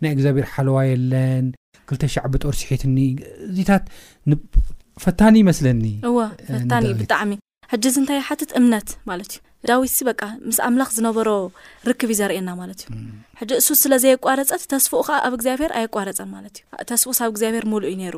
ናይ 0.02 0.10
እግዚኣብሔር 0.16 0.46
ሓለዋ 0.52 0.76
የለን 0.90 1.46
2ተ 1.90 2.02
ሸዕብ 2.14 2.34
ጦር 2.42 2.54
ስሒትኒእዚታት 2.60 3.82
ፈታኒ 5.04 5.34
ይመስለኒኒብጣዕሚ 5.44 7.32
ሕእዚ 7.72 7.94
እንታይ 8.02 8.20
ሓትት 8.28 8.50
እምነት 8.60 8.88
ማለት 9.10 9.32
እዩ 9.40 9.68
ዳዊትሲ 9.70 10.00
በ 10.06 10.10
ምስ 10.48 10.58
ኣምላኽ 10.66 10.88
ዝነበሮ 10.96 11.28
ርክብ 11.88 12.10
እዩ 12.12 12.16
ዘርእየና 12.20 12.50
ማለት 12.60 12.80
እዩ 12.86 12.98
ሕጂ 13.40 13.50
እሱ 13.60 13.68
ስለዘየቋረፀት 13.82 14.64
ተስፍኡ 14.72 15.00
ከዓ 15.08 15.16
ኣብ 15.28 15.32
እግዚኣብሄር 15.38 15.72
ኣይቋረፀን 15.78 16.28
ማለት 16.36 16.56
እዩ 16.60 16.84
ተስ 16.90 17.02
ብ 17.08 17.12
እግዚኣብሄር 17.32 17.64
ሙሉ 17.72 17.82
ዩ 17.92 17.96
ነይሩ 18.02 18.16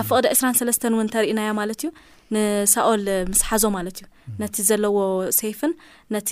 ኣብ 0.00 0.06
ፍቅዲ 0.10 0.24
2ራሰለስተን 0.40 0.96
እውን 0.96 1.10
ተርእናዮ 1.14 1.52
ማለት 1.60 1.80
እዩ 1.82 1.90
ንሳኦል 2.36 3.02
ምስ 3.30 3.40
ሓዞ 3.48 3.62
ማለት 3.76 3.96
እዩ 4.02 4.06
ነቲ 4.42 4.56
ዘለዎ 4.68 4.96
ሰይፍን 5.40 5.72
ነቲ 6.14 6.30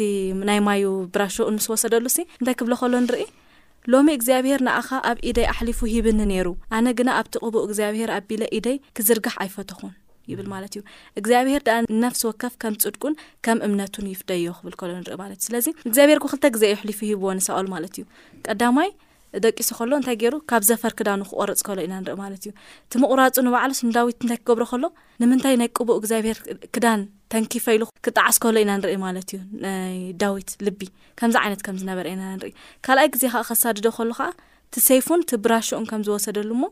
ናይ 0.49 0.59
ማዩ 0.69 0.85
ብራሹኡን 1.15 1.55
ምስ 1.59 1.67
ወሰደሉ 1.73 2.05
ሲ 2.17 2.19
እንታይ 2.41 2.55
ክብለ 2.61 2.73
ከሎ 2.81 2.95
ንርኢ 3.07 3.25
ሎሚ 3.93 4.09
እግዚኣብሄር 4.19 4.61
ንኣኻ 4.67 4.89
ኣብ 5.11 5.19
ኢደይ 5.31 5.47
ኣሕሊፉ 5.53 5.81
ሂብኒ 5.93 6.21
ነይሩ 6.33 6.49
ኣነ 6.77 6.87
ግና 6.99 7.09
ኣብቲ 7.21 7.35
ቕቡእ 7.45 7.65
እግዚኣብሄር 7.69 8.11
ኣቢለ 8.17 8.43
ኢደይ 8.59 8.77
ክዝርጋሕ 8.97 9.35
ኣይፈትኹን 9.45 9.95
ይብል 10.31 10.47
ማለት 10.55 10.73
እዩ 10.77 10.81
እግዚኣብሄር 11.21 11.63
ደኣ 11.69 11.77
ነፍሲ 12.05 12.23
ወከፍ 12.31 12.55
ከም 12.63 12.77
ፅድቁን 12.85 13.15
ከም 13.47 13.59
እምነቱን 13.67 14.07
ይፍደዮ 14.15 14.47
ክብል 14.61 14.75
ከሎ 14.81 14.91
ንሪኢ 15.01 15.17
ማለት 15.25 15.39
እዩ 15.41 15.47
ስለዚ 15.49 15.67
እግዚኣብሄር 15.91 16.21
ክልተ 16.25 16.45
ግዜ 16.57 16.65
ዩ 16.73 16.77
ኣሕሊፉ 16.79 16.99
ሂብዎ 17.11 17.29
ንሳኦል 17.41 17.69
ማለት 17.75 17.95
እዩ 18.01 18.05
ቀዳማይ 18.49 18.91
ደቂሱ 19.45 19.69
ከሎ 19.79 19.91
እንታይ 20.01 20.17
ገይሩ 20.23 20.35
ካብ 20.51 20.63
ዘፈር 20.69 20.93
ክዳኑ 20.99 21.21
ክቆርፅ 21.31 21.61
ከህሎ 21.67 21.79
ኢና 21.87 21.95
ንርኢ 22.03 22.17
ማለት 22.23 22.43
እዩ 22.47 22.53
ቲ 22.93 23.01
ምቑራፁ 23.03 23.37
ንባዕሉስ 23.47 23.81
ንዳዊት 23.89 24.17
እንታይ 24.25 24.39
ክገብሮ 24.43 24.65
ከሎ 24.73 24.85
ንምንታይ 25.21 25.55
ናይ 25.61 25.69
ቅቡእ 25.79 25.97
እግዚኣብሄር 26.01 26.39
ክዳን 26.75 27.01
ተንኪፈኢሉ 27.35 27.83
ክጣዓስ 28.07 28.37
ከህሎ 28.45 28.57
ኢና 28.65 28.71
ንሪኢ 28.81 28.97
ማለት 29.07 29.29
እዩ 29.37 29.41
ዳዊት 30.23 30.51
ልቢ 30.67 30.81
ከምዚ 31.21 31.37
ዓይነት 31.45 31.63
ከም 31.69 31.79
ዝነበረ 31.83 32.05
ኢና 32.15 32.23
ንሪኢ 32.39 32.53
ካልኣይ 32.89 33.09
ግዜ 33.17 33.25
ከዓ 33.35 33.43
ከሳድዶ 33.51 33.87
ከሉ 33.99 34.11
ከዓ 34.21 34.29
ቲ 34.75 34.85
ሰይፉን 34.89 35.21
ት 35.29 35.41
ብራሽኡን 35.47 35.85
ከም 35.93 36.03
ዝወሰደሉ 36.09 36.51
እሞ 36.59 36.65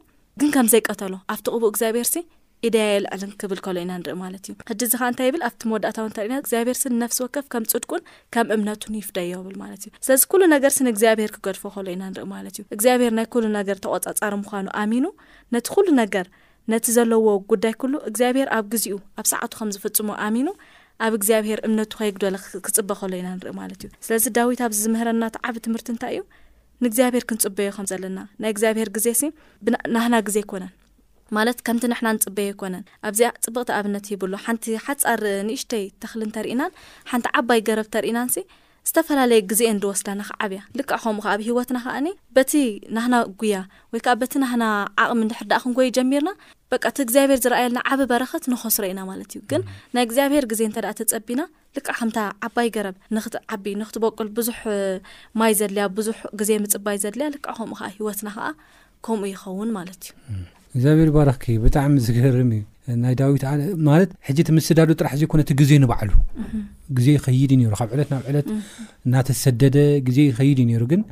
ግን 0.42 0.50
ከም 0.56 0.68
ዘይቀተሎ 0.74 1.12
ኣብቲ 1.34 1.46
ቅቡእ 1.56 1.70
እግዚኣብሔር 1.72 2.08
ሲ 2.14 2.16
ኢደየ 2.66 2.92
ልዕልን 3.04 3.30
ክብል 3.40 3.58
ከሎ 3.64 3.76
ኢና 3.84 3.92
ንርኢ 4.00 4.14
ማለት 4.24 4.44
እዩ 4.48 4.54
ሕዲ 4.68 4.82
ዚ 4.90 4.92
ካዓ 5.00 5.06
እንታይ 5.12 5.26
ይብል 5.28 5.42
ኣብቲ 5.48 5.60
መወዳእታዊ 5.70 6.02
ንተርአና 6.08 6.36
ግዚኣብሄር 6.44 6.76
ስ 6.82 6.92
ንነፍሲ 6.92 7.18
ወከፍ 7.24 7.46
ከም 7.52 7.64
ፅድቁን 7.72 8.02
ከም 8.34 8.46
እምነቱን 8.54 8.94
ይፍደዮብል 9.00 9.56
ማለት 9.62 9.82
እዩ 9.86 9.90
ስለዚ 10.06 10.22
ኩሉ 10.32 10.42
ነገር 10.54 10.72
ስ 10.76 10.80
ንእግዚኣብሄር 10.86 11.30
ክገድፎ 11.36 11.62
ከሎ 11.74 11.86
ኢና 11.94 12.04
ንርኢ 12.12 12.26
ማለት 12.34 12.54
እዩ 12.58 12.64
እግዚኣብሄር 12.76 13.12
ናይ 13.18 13.26
ሉ 13.44 13.50
ነገር 13.58 13.76
ተቆፃፃሪ 13.86 14.32
ምኳኑ 14.42 14.66
ኣሚኑ 14.82 15.04
ነቲ 15.56 15.66
ኩሉ 15.74 15.86
ነገር 16.02 16.28
ነቲ 16.74 16.84
ዘለዎ 16.96 17.26
ጉዳይ 17.52 17.74
ኩሉ 17.82 17.94
እግዚኣብሄር 18.10 18.48
ኣብ 18.58 18.66
ግዚኡ 18.74 18.96
ኣብ 19.22 19.26
ሰዓቱ 19.32 19.52
ከም 19.60 19.72
ዝፍፅሙ 19.76 20.08
ኣሚኑ 20.26 20.48
ኣብ 21.04 21.12
እግዚኣብሄር 21.18 21.60
እምነቱ 21.68 21.92
ከይግደለ 22.00 22.36
ክፅበ 22.68 22.88
ከሎ 23.00 23.12
ኢና 23.20 23.28
ንርኢ 23.36 23.52
ማለት 23.60 23.80
እዩ 23.88 23.90
ስለዚ 24.06 24.24
ዳዊት 24.38 24.62
ኣብዚ 24.68 24.78
ዝምህረና 24.86 25.24
ዓብ 25.50 25.56
ትምህርቲ 25.66 25.88
እንታይ 25.94 26.14
እዩ 26.16 26.22
ንእግዚኣብሄር 26.84 27.24
ክንፅበዮ 27.30 27.70
ኸም 27.78 27.86
ዘለና 27.92 28.18
ናይ 28.44 28.50
እግዚኣብሄር 28.54 28.88
ግዜ 28.98 29.06
ሲ 29.20 29.22
ናህና 29.96 30.14
ግዜ 30.30 30.38
ኮነን 30.52 30.72
ማለት 31.36 31.58
ከምቲ 31.66 31.84
ንሕና 31.92 32.08
ንፅበይ 32.16 32.46
ኣይኮነን 32.52 32.84
ኣብዚ 33.08 33.20
ፅብቕቲ 33.44 33.68
ኣብነት 33.78 34.04
ሂብሎ 34.12 34.32
ሓንቲ 34.46 34.64
ሓፃር 34.86 35.22
ንእሽተይ 35.48 35.84
ተክሊ 36.02 36.22
እንተርእናን 36.28 36.72
ሓንቲ 37.12 37.26
ዓባይ 37.40 37.60
ገረብ 37.68 37.88
ተርእናን 37.96 38.30
ዝተፈላለየ 38.88 39.40
ግዜ 39.50 39.60
ድወስላናክ 39.82 40.30
ዓብያ 40.44 40.60
ልዕከምኡ 40.78 41.22
ኣብሂወትና 41.34 41.78
በቲ 42.36 42.52
ናና 42.96 43.14
ጉያ 43.40 43.58
ወይዓ 43.92 44.12
በቲ 44.20 44.32
ናና 44.42 44.64
ዓቕሚ 45.02 45.20
ንድሕርዳእ 45.26 45.60
ክንጎይ 45.62 45.88
ጀሚርና 45.96 46.30
በቲ 46.72 46.96
ግዚኣብሔር 47.10 47.38
ዝኣየልና 47.44 47.80
ዓብ 47.94 48.00
በረኸት 48.10 48.44
ንኸስረ 48.52 48.84
ኢና 48.92 49.00
ማለት 49.10 49.30
እዩ 49.34 49.40
ግ 49.50 49.60
ናይ 49.94 50.04
እግዚኣብሔር 50.06 50.44
ግዜ 50.52 50.62
ፀቢናክዙ 51.12 52.18
ማይ 55.42 55.54
ዘድለያ 55.60 55.86
ብዙሕ 55.98 56.18
ግዜ 56.42 56.50
ምፅባይ 56.64 56.98
ዘድለ 57.04 57.22
ከምኡ 57.46 57.80
ሂወትና 57.96 58.28
ዓ 58.48 58.52
ከምኡ 59.06 59.24
ይኸውን 59.34 59.72
ማለት 59.78 60.02
እዩ 60.12 60.42
እግዚኣብሔር 60.76 61.10
ባረኽ 61.14 61.42
ብጣዕሚ 61.64 61.94
ዝገርም 62.06 62.48
ዩ 62.56 62.60
ናይ 63.02 63.14
ዳዊትማት 63.20 64.08
ሕ 64.26 64.34
ቲ 64.46 64.52
ምስዳዱ 64.56 64.88
ጥራሕ 65.00 65.12
ዘይኮነ 65.20 65.42
ግዜ 65.60 65.70
ንባዕሉ 65.82 66.10
ግዜ 66.96 67.06
ይኸይድ 67.18 67.50
እዩ 67.56 67.62
ሩ 67.72 67.76
ካብ 67.80 67.90
ዕለት 67.96 68.08
ናብ 68.14 68.24
ዕለት 68.30 68.48
እናተሰደደ 69.06 69.76
ግዜ 70.08 70.18
ይኸይድ 70.30 70.58
ዩ 70.62 70.66
ነሩ 70.70 70.82
ግን 70.92 71.02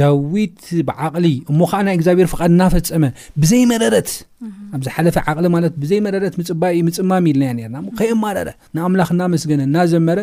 ዳዊት 0.00 0.60
ብዓቅሊ 0.88 1.26
እሞ 1.50 1.58
ከዓ 1.70 1.80
ናይ 1.86 1.94
እግዚኣብሔር 1.98 2.28
ፍቃድ 2.34 2.50
እናፈፀመ 2.54 3.04
ብዘይ 3.42 3.62
መረረት 3.72 4.10
ኣብዝሓለፈ 4.76 5.16
ዓቅሊ 5.32 5.46
ማት 5.54 5.66
ብዘይመረረት 5.82 6.34
ምፅባይ 6.40 6.72
ዩ 6.78 6.82
ምፅማም 6.88 7.26
ኢልና 7.32 7.60
ና 7.74 7.84
ከየማረ 8.00 8.38
ንኣምላኽ 8.76 9.10
እናመስገነ 9.16 9.60
እናዘመረ 9.70 10.18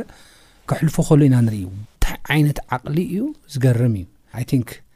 ክሕልፎ 0.72 0.98
ከሉ 1.10 1.22
ኢና 1.30 1.38
ንርኢ 1.48 1.62
እንታይ 1.70 2.18
ዓይነት 2.36 2.60
ዓቅሊ 2.78 2.98
እዩ 3.16 3.20
ዝገርም 3.56 3.96
እዩ 4.02 4.06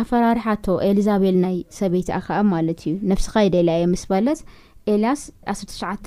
ኣፈራርሓቶ 0.00 0.66
ኤሊዛቤል 0.88 1.36
ናይ 1.44 1.56
ሰበይቲ 1.78 2.08
ኣ 2.18 2.20
ከኣ 2.26 2.38
ማለት 2.54 2.80
እዩ 2.84 2.92
ነብስካደለኣየ 3.10 3.82
ምስ 3.92 4.02
በለት 4.10 4.40
ኤልያስ 4.92 5.20
1ተሸዓተ 5.54 6.06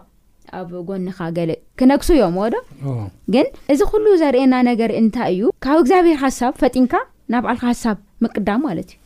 ኣብ 0.60 0.70
ጎኒኻ 0.90 1.18
ገል 1.38 1.50
ክነግሱ 1.80 2.10
ዮም 2.22 2.36
ዎ 2.44 2.48
ዶ 2.54 2.62
ግን 3.34 3.48
እዚ 3.74 3.80
ኩሉ 3.92 4.06
ዘርእየና 4.22 4.56
ነገር 4.70 4.92
እንታይ 5.00 5.30
እዩ 5.36 5.42
ካብ 5.66 5.78
እግዚኣብሔር 5.84 6.18
ሓሳብ 6.24 6.54
ፈጢንካ 6.62 6.94
ናብ 7.34 7.46
ዓልካ 7.52 7.64
ሓሳብ 7.72 7.98
ምቅዳም 8.26 8.62
ማለት 8.68 8.90
እዩ 8.94 9.00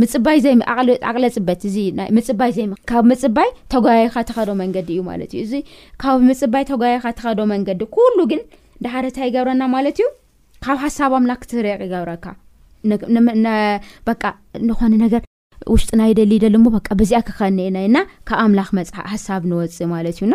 ምፅባይ 0.00 0.38
ኣቅለ 1.10 1.24
ፅበት 1.36 1.62
እምፅባይ 2.12 2.50
ዘይም 2.56 2.72
ካብ 2.90 3.04
ምፅባይ 3.10 3.50
ተጓያይካ 3.74 4.16
ተኸዶ 4.30 4.50
መንገዲ 4.62 4.88
እዩ 4.96 5.02
ማለት 5.10 5.30
እዩ 5.34 5.42
እዚ 5.46 5.54
ካብ 6.04 6.18
ምፅባይ 6.30 6.64
ተጓያይካ 6.72 7.04
ተኸዶ 7.20 7.40
መንገዲ 7.54 7.80
ኩሉ 7.96 8.18
ግን 8.32 8.42
ንዳሓደእታ 8.80 9.18
ይገብረና 9.28 9.62
ማለት 9.76 9.98
እዩ 10.02 10.08
ካብ 10.66 10.78
ሓሳብ 10.86 11.12
ኣምላክ 11.20 11.40
ክትርቅ 11.44 11.80
ይገብረካ 11.88 12.26
በ 14.08 14.10
ንኾነ 14.68 14.92
ነገር 15.06 15.22
ውሽጡና 15.74 16.02
ይ 16.08 16.12
ደሊ 16.18 16.32
ደሊ 16.44 16.56
ሞ 16.64 16.68
በ 16.74 16.78
ብዚኣ 16.98 17.18
ክኸኒአናና 17.28 17.96
ካብ 18.28 18.38
ኣምላኽ 18.42 18.68
መፅሓ 18.78 18.96
ሓሳብ 19.12 19.42
ንወፅ 19.50 19.76
ማለት 19.92 20.16
እዩና 20.18 20.34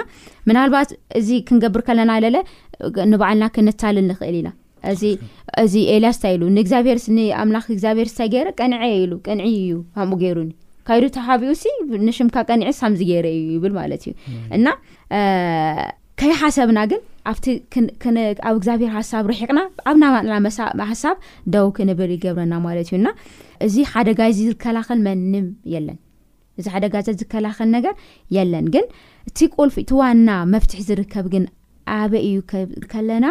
ምናልባት 0.49 0.89
እዚ 1.19 1.29
ክንገብር 1.49 1.81
ከለና 1.89 2.13
ለለ 2.23 2.37
ንባዕልና 3.11 3.45
ክንታል 3.57 3.97
ንኽእል 4.09 4.35
ኢና 4.41 4.49
እዚ 4.91 5.03
እዚ 5.63 5.73
ኤልያስ 5.93 6.17
ንታ 6.19 6.29
ኢሉ 6.35 6.43
ንእግዚኣብሔርንኣምላኽ 6.57 7.65
እግዚኣብሔርስታይ 7.75 8.29
ገይረ 8.33 8.49
ቀንዐየ 8.59 8.93
ኢሉ 9.03 9.13
ቀንዒ 9.27 9.43
እዩ 9.61 9.75
ኣምኡ 10.03 10.15
ገይሩኒ 10.23 10.51
ካይዱ 10.89 11.05
ተሃቢኡ 11.17 11.51
ሲ 11.61 11.65
ንሽምካ 12.07 12.35
ቀንዒምዚ 12.49 13.01
ገረ 13.11 13.27
እዩ 13.39 13.45
ይብል 13.57 13.73
ማለት 13.79 14.03
እዩ 14.09 14.13
እና 14.57 14.65
ከይሓሰብና 16.21 16.79
ግን 16.91 16.99
ኣብቲ 17.29 17.45
ኣብ 18.49 18.55
እግዚኣብሔር 18.59 18.91
ሓሳብ 18.97 19.25
ሪሒቅና 19.31 19.59
ኣብና 19.89 20.03
ማና 20.15 20.37
ማሕሳብ 20.79 21.15
ደውክ 21.53 21.77
ንብር 21.89 22.09
ይገብረና 22.15 22.53
ማለት 22.65 22.87
እዩና 22.91 23.07
እዚ 23.65 23.75
ሓደጋ 23.91 24.19
ዚ 24.37 24.47
ዝከላኸል 24.51 24.99
መንም 25.07 25.45
የለን 25.73 25.97
እዚ 26.59 26.65
ሓደጋዘ 26.75 27.07
ዝከላኸል 27.19 27.69
ነገር 27.75 27.93
የለን 28.35 28.65
ግን 28.75 28.85
እቲ 29.29 29.39
ቁልፊእቲ 29.57 29.91
ዋና 30.01 30.29
መፍትሒ 30.53 30.79
ዝርከብ 30.89 31.25
ግን 31.33 31.43
ኣበይ 31.97 32.23
እዩ 32.29 32.39
ከለና 32.93 33.27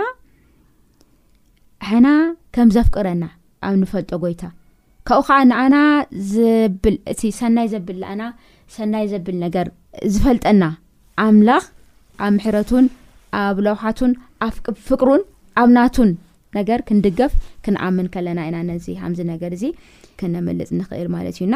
ኣሕና 1.85 2.09
ከም 2.55 2.71
ዘፍቅረና 2.77 3.25
ኣብ 3.67 3.75
ንፈልጦ 3.83 4.11
ጎይታ 4.25 4.43
ካብኡ 5.09 5.25
ኸዓ 5.29 5.39
ንኣና 5.51 5.77
ዘብል 6.33 6.97
እቲ 7.13 7.21
ሰናይ 7.41 7.69
ዘብል 7.75 7.99
ንኣና 8.03 8.23
ሰናይ 8.77 9.07
ዘብል 9.13 9.37
ነገር 9.45 9.69
ዝፈልጠና 10.15 10.63
ኣምላኽ 11.27 11.65
ኣብ 12.25 12.33
ምሕረቱን 12.37 12.87
ኣብ 13.39 13.57
ለውሓቱን 13.67 14.13
ፍቅሩን 14.89 15.23
ኣብ 15.61 15.69
ናቱን 15.77 16.11
ነገር 16.59 16.81
ክንድገፍ 16.89 17.33
ክንኣምን 17.65 18.07
ከለና 18.15 18.39
ኢናነዚ 18.49 18.87
ምዚ 19.11 19.21
ነገር 19.33 19.53
እዚ 19.57 19.65
ክነምልፅ 20.21 20.69
ንኽእል 20.79 21.09
ማለት 21.17 21.37
እዩና 21.39 21.55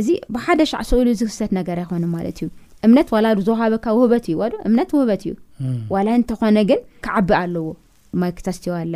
እዚ 0.00 0.08
ብሓደ 0.34 0.60
ሻዕ 0.70 0.82
ሰእሉ 0.90 1.06
ዝክሰት 1.20 1.50
ነገር 1.58 1.78
ኣይኮነ 1.82 2.04
ማለት 2.16 2.38
እዩ 2.42 2.48
እምነት 2.86 3.08
ዝውሃበካ 3.46 3.86
ውህበት 3.98 4.26
እዩዶእምነውህበት 4.34 5.22
እዩ 5.28 5.32
ላ 6.06 6.08
እንተኾነግን 6.20 6.80
ክዓቢእ 7.06 7.38
ኣለዎ 7.40 7.66
ማይ 8.20 8.32
ክስትዮ 8.38 8.72
ኣለ 8.80 8.94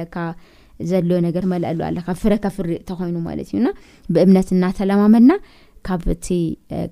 ዘለነር 0.90 1.44
መአሉኣለካፍረከፍሪእ 1.50 2.80
ተኮይኑ 2.88 3.16
ማለት 3.28 3.48
እዩና 3.52 3.68
ብእምነት 4.14 4.48
እናተለማመድና 4.56 5.32
ካብ 5.86 6.04
ቲ 6.26 6.36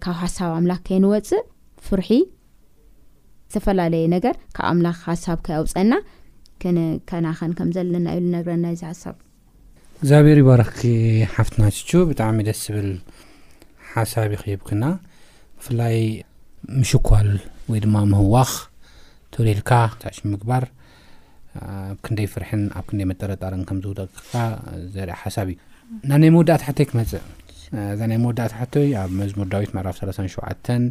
ካብ 0.04 0.16
ሓሳብ 0.22 0.50
ኣምላክ 0.58 0.80
ከይንወፅእ 0.88 1.42
ፍርሒ 1.86 2.10
ዝተፈላለዩነብ 3.52 4.24
ሓ 5.06 5.26
ከያውፀና 5.46 5.92
ከናኸንምዘለና 7.08 8.06
ብነረና 8.18 8.64
እዚ 8.74 8.82
ሓሳብ 8.90 9.16
እግዚኣብሔር 10.02 10.38
ይባረኽኪ 10.42 10.80
ሓፍትናትቹ 11.34 11.90
ብጣዕሚ 12.10 12.38
ደስ 12.48 12.60
ዝብል 12.66 12.88
ሓሳብ 13.92 14.30
ይክይብክና 14.36 14.84
ብፍላይ 15.58 15.96
ምሽኳል 16.78 17.28
ወይ 17.70 17.80
ድማ 17.84 17.96
ምህዋኽ 18.12 18.52
ተወሌልካ 19.34 19.70
ሳሽ 20.02 20.16
ምግባር 20.32 20.64
ኣብ 21.70 21.98
ክንደይ 22.06 22.28
ፍርሕን 22.34 22.62
ኣብ 22.78 22.84
ክንደይ 22.90 23.08
መጠረጣረን 23.12 23.62
ከም 23.70 23.78
ዘውጠቅካ 23.86 24.34
ዘርኢ 24.94 25.16
ሓሳብ 25.22 25.46
እዩ 25.52 25.58
ናብ 26.10 26.20
ናይ 26.24 26.30
መወዳእ 26.36 26.58
ታሕተይ 26.62 26.86
ክመፅእ 26.90 27.24
እዛ 27.94 28.00
ናይ 28.12 28.18
መወዳእ 28.24 28.50
ታሕተይ 28.54 28.88
ኣብ 29.02 29.10
መዝሙር 29.20 29.48
ዳዊት 29.54 29.72
መዕራፍ 29.78 29.96
3ላሳን 30.00 30.30
ሸውዓተን 30.34 30.84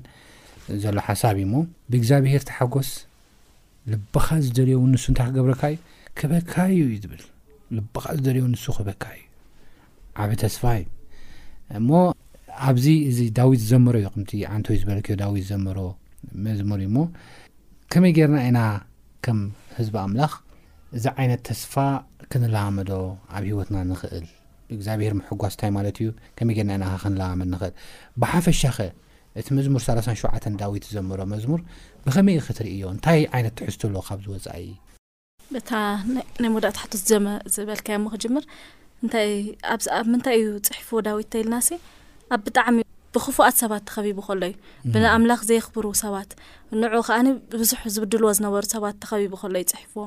ዘሎ 0.84 0.98
ሓሳብ 1.08 1.36
እዩሞ 1.42 1.54
ብእግዚኣብሄር 1.92 2.44
ተሓጎስ 2.50 2.90
ልበኻ 3.92 4.26
ዝደርኦው 4.46 4.84
ንሱ 4.94 5.04
እንታይ 5.12 5.28
ክገብረካ 5.32 5.62
እዩ 5.74 5.78
ክበካ 6.20 6.54
ዩ 6.78 6.82
እዩ 6.90 6.94
ዝብል 7.04 7.22
ልበኻ 7.78 8.04
ዝደር 8.18 8.36
ንሱ 8.54 8.66
ክበካ 8.78 9.04
እዩ 9.18 9.24
ዓበ 10.22 10.30
ተስፋ 10.44 10.62
እዩ 10.80 10.84
እሞ 11.80 11.90
ኣብዚ 12.70 12.86
እዚ 13.10 13.20
ዳዊት 13.40 13.62
ዝዘመሮ 13.64 13.96
እዩ 14.02 14.08
ምቲ 14.22 14.32
ዓንተዩ 14.54 14.78
ዝበለክዮ 14.82 15.16
ዳዊት 15.24 15.46
ዝዘመሮ 15.50 15.80
መዝሙር 16.46 16.80
እዩሞ 16.86 16.98
ከመይ 17.94 18.12
ጌርና 18.18 18.40
ኢና 18.50 18.60
ከም 19.26 19.40
ህዝቢ 19.78 19.96
ኣምላኽ 20.06 20.34
እዚ 20.98 21.06
ዓይነት 21.22 21.42
ተስፋ 21.50 21.74
ክንለመዶ 22.32 22.92
ኣብ 23.36 23.44
ሂወትና 23.50 23.78
ንኽእል 23.90 24.26
ብእግዚኣብሄር 24.70 25.14
ምሕጓስንታይ 25.20 25.72
ማለት 25.78 25.96
እዩ 26.02 26.10
ከመይ 26.38 26.56
ጌና 26.58 26.72
ኢናክለመድኽእል 26.78 27.74
ብሓፈሻኸ 28.22 28.78
እቲ 29.40 29.48
መዝሙር 29.58 29.82
3ሸዓ 29.88 30.32
ዳዊት 30.62 30.86
ዘምሮ 30.96 31.20
መዝሙር 31.34 31.60
ብኸመይ 32.06 32.38
ክትርእ 32.48 32.76
ዮ 32.82 32.86
እንታይ 32.96 33.20
ዓይነት 33.36 33.54
ትሕዝትሎዎ 33.60 34.02
ካብ 34.08 34.20
ዝወፃእዩ 34.26 34.66
እታ 35.60 35.70
ናይ 36.42 36.50
መዳእታሕት 36.56 36.94
ዝዘመ 37.00 37.26
ዝበልካዮ 37.56 37.98
ሞ 38.04 38.12
ክጅምር 38.14 38.44
ታኣብ 39.14 40.06
ምንታይ 40.14 40.38
እዩ 40.42 40.50
ፅሒፍዎ 40.68 41.00
ዳዊት 41.08 41.28
ተኢልናሲ 41.34 41.70
ኣብ 42.36 42.42
ብጣዕሚ 42.46 42.78
ብክፉኣት 43.16 43.56
ሰባት 43.62 43.84
ተኸቢቡ 43.90 44.20
ኸሎ 44.28 44.42
እዩ 44.50 44.54
ብኣምላኽ 44.92 45.40
ዘይኽብሩ 45.50 45.86
ሰባት 46.04 46.30
ንዑኡ 46.82 47.02
ከዓኒ 47.08 47.28
ብዙሕ 47.62 47.82
ዝብድልዎ 47.96 48.30
ዝነበሩ 48.38 48.64
ሰባት 48.76 48.96
ተኸቢቡ 49.04 49.34
ኸሎ 49.42 49.56
እዩ 49.62 49.68
ፅሒፍዎ 49.78 50.04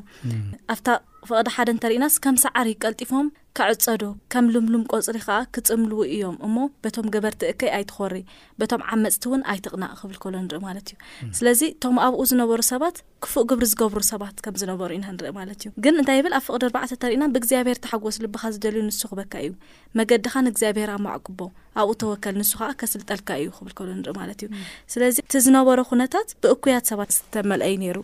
ኣፍታ 0.74 0.86
ፍቕዲ 1.28 1.48
ሓደ 1.56 1.68
እንተርእናስ 1.76 2.14
ከምሳ 2.26 2.44
ዓር 2.60 2.68
ይቀልጢፎም 2.74 3.26
ከዕፀዱ 3.58 4.02
ከምልምሉም 4.32 4.84
ቆፅሪ 4.92 5.16
ከዓ 5.24 5.34
ክፅምልው 5.54 5.98
እዮም 6.14 6.36
እሞ 6.46 6.54
በቶም 6.84 7.06
ገበርትእከይ 7.14 7.70
ኣይትኮሪ 7.76 8.14
በቶም 8.60 8.80
ዓብመፅቲ 8.94 9.22
እውን 9.28 9.42
ኣይትቕናእ 9.52 9.92
ክብል 10.00 10.16
ከሎ 10.22 10.32
ንርኢ 10.46 10.58
ማለት 10.66 10.88
እዩ 10.92 10.96
ስለዚ 11.38 11.60
እቶም 11.74 11.98
ኣብኡ 12.04 12.20
ዝነበሩ 12.30 12.60
ሰባት 12.70 12.96
ክፉእ 13.24 13.44
ግብሪ 13.50 13.66
ዝገብሩ 13.72 14.00
ሰባት 14.12 14.36
ከም 14.46 14.54
ዝነበሩ 14.62 14.88
ኢና 14.96 15.06
ንርኢ 15.16 15.30
ማለት 15.38 15.60
እዩ 15.66 15.70
ግን 15.84 15.94
እንታይ 16.00 16.20
ብል 16.26 16.34
ኣብ 16.38 16.42
ፍቅዲ 16.48 16.62
ርባዕተ 16.68 16.92
ተርእና 17.04 17.26
ብእግዝኣብሄር 17.34 17.80
ተሓጎስ 17.84 18.18
ልብካ 18.24 18.42
ዝደልዩ 18.56 18.82
ንሱ 18.88 19.00
ክበካ 19.12 19.34
እዩ 19.44 19.52
መገዲካ 20.00 20.34
ንእግዚኣብሄር 20.46 20.90
ኣብ 20.96 21.00
ማዕቅቦ 21.06 21.40
ኣብኡ 21.82 21.94
ተወከል 22.04 22.36
ንሱ 22.42 22.52
ከዓ 22.62 22.70
ከስል 22.82 23.04
ጠልካ 23.10 23.28
እዩ 23.42 23.48
ክብል 23.58 23.72
ከሎ 23.80 23.88
ንርኢ 24.00 24.14
ማለት 24.22 24.42
እዩ 24.46 24.50
ስለዚ 24.94 25.16
እቲ 25.26 25.32
ዝነበሮ 25.46 25.78
ኩነታት 25.92 26.28
ብእኩያት 26.46 26.86
ሰባት 26.92 27.12
ዝተመልአይ 27.18 27.76
ነይሩ 27.84 28.00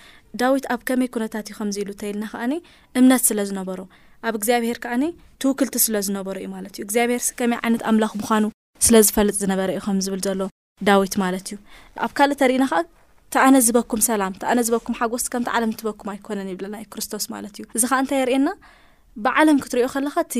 ዳዊት 0.43 0.65
ኣብ 0.75 0.81
ከመይ 0.91 1.09
ኩነታት 1.17 1.47
እዩ 1.51 1.55
ከምዚ 1.61 1.77
ኢሉ 1.85 1.91
እንተይልና 1.97 2.25
ከዓኒ 2.35 2.53
እምነት 3.01 3.23
ስለ 3.29 3.38
ዝነበሮ 3.51 3.81
ኣብ 4.29 4.35
እግዚኣብሄር 4.41 4.79
ከዓኒ 4.85 5.05
ትውክልቲ 5.45 5.75
ስለዝነበሮ 5.87 6.35
እዩ 6.43 6.49
ማለት 6.57 6.73
እዩ 6.77 6.83
እግዚኣብሄር 6.88 7.23
ከመይ 7.41 7.59
ዓይነት 7.65 7.83
ኣምላኽ 7.91 8.12
ምኑ 8.23 8.45
ስለ 8.87 8.97
ዝፈልጥ 9.07 9.37
ዝነበረ 9.42 9.68
እዩ 9.75 9.81
ከምዝብል 9.87 10.21
ዘሎ 10.27 10.42
ዳዊት 10.87 11.14
ማለት 11.23 11.45
እዩ 11.51 11.57
ኣብ 12.05 12.12
ካልእ 12.18 12.37
ተሪእና 12.40 12.64
ኸዓ 12.71 12.79
እተ 12.85 13.35
ኣነ 13.47 13.57
ዝበኩም 13.66 14.01
ሰላም 14.07 14.33
ቲኣነ 14.40 14.59
ዝበኩም 14.68 14.95
ሓጎስ 15.01 15.25
ከምቲ 15.33 15.49
ዓለም 15.57 15.71
ትበኩም 15.81 16.09
ኣይኮነን 16.12 16.49
ይብለና 16.53 16.75
እዩ 16.81 16.87
ክርስቶስ 16.95 17.25
ማለት 17.35 17.55
እዩ 17.61 17.64
እዚ 17.77 17.83
ካዓ 17.90 17.99
እንታይ 18.03 18.18
የርኤየና 18.21 18.49
ብዓለም 19.25 19.59
ክትሪዮ 19.64 19.87
ከለኻ 19.95 20.14
እቲ 20.27 20.35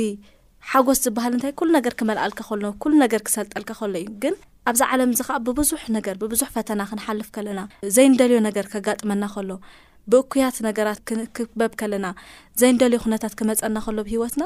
ሓጎስ 0.70 0.98
ዝብሃል 1.05 1.33
እንታይ 1.37 1.52
ኩሉ 1.61 1.68
ነገር 1.78 1.94
ክመልኣልካ 2.00 2.40
ኸሎ 2.48 2.64
ሉ 2.90 2.92
ነገር 3.05 3.20
ክሰልጠልካ 3.28 3.70
ኸሎ 3.81 3.94
እዩ 4.02 4.09
ግን 4.24 4.35
ኣብዚ 4.70 4.81
ዓለም 4.94 5.12
እዚ 5.14 5.22
ዓ 5.37 5.38
ብብዙሕ 5.46 5.83
ነገር 5.96 6.16
ብብዙሕ 6.22 6.48
ፈተና 6.57 6.81
ክንሓልፍ 6.90 7.28
ከለና 7.37 7.61
ዘይንደልዮ 7.96 8.38
ነገር 8.48 8.66
ከጋጥመና 8.74 9.24
ኸሎ 9.37 9.50
ብእኩያት 10.12 10.57
ነገራት 10.68 10.98
ክበብ 11.37 11.72
ከለና 11.83 12.07
ዘይንደልዮ 12.62 13.00
ኽነታት 13.07 13.35
ክመፀና 13.40 13.76
ኸሎብሂወትና 13.87 14.44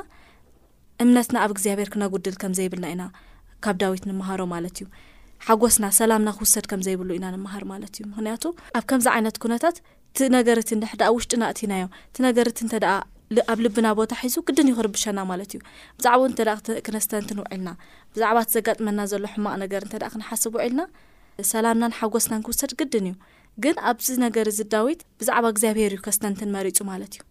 እምነትና 1.05 1.37
ኣብ 1.47 1.53
እግዚኣብሄር 1.57 1.91
ክነጉድል 1.95 2.37
ከም 2.43 2.53
ዘይብልና 2.61 2.87
ኢና 2.95 3.03
ካብ 3.65 3.77
ዳዊት 3.83 4.03
ንምሃሮ 4.11 4.41
ማለት 4.55 4.77
እዩ 4.83 4.87
ሓጎስና 5.47 5.85
ሰላምና 5.99 6.31
ክውሰድ 6.39 6.67
ከም 6.71 6.81
ዘይብሉ 6.87 7.09
ኢና 7.19 7.27
ንምሃር 7.35 7.65
ማለት 7.73 7.93
እዩ 7.97 8.05
ምክንያቱ 8.13 8.45
ኣብ 8.79 8.85
ከምዚ 8.91 9.07
ዓይነት 9.17 9.37
ኩነታት 9.45 9.77
ቲ 10.19 10.29
ነገርት 10.37 10.69
ሕደኣ 10.93 11.09
ውሽጢናእቲናዮ 11.17 11.85
እቲ 12.09 12.17
ነገርቲ 12.29 12.59
እተደ 12.69 12.87
ኣብ 13.53 13.59
ልብና 13.65 13.87
ቦታ 13.99 14.13
ሒዙ 14.23 14.37
ግድን 14.49 14.69
ዩ 14.71 14.75
ክርብሸና 14.79 15.19
ማለት 15.31 15.51
እዩ 15.57 15.61
ብዛዕባ 15.99 16.25
ተ 16.67 16.79
ክነስተንትን 16.87 17.39
ውዒልና 17.43 17.71
ብዛዕባ 18.17 18.39
ዘጋጥመና 18.57 19.01
ዘሎ 19.13 19.25
ሕማቅ 19.35 19.55
ነገር 19.65 19.85
እ 19.89 19.91
ክንሓስብ 20.15 20.55
ውዒልና 20.59 20.83
ሰላምናን 21.53 21.95
ሓጎስናን 22.01 22.45
ክውሰድ 22.49 22.73
ግድን 22.83 23.07
እዩ 23.11 23.15
ግን 23.65 23.77
ኣብዚ 23.91 24.07
ነገር 24.27 24.47
እዚ 24.53 24.61
ዳዊት 24.75 25.01
ብዛዕባ 25.21 25.45
እግዚኣብሄር 25.55 25.93
ዩ 25.97 25.99
ከስተንትን 26.07 26.51
መሪፁ 26.57 26.79
ማለት 26.91 27.13
እዩ 27.17 27.23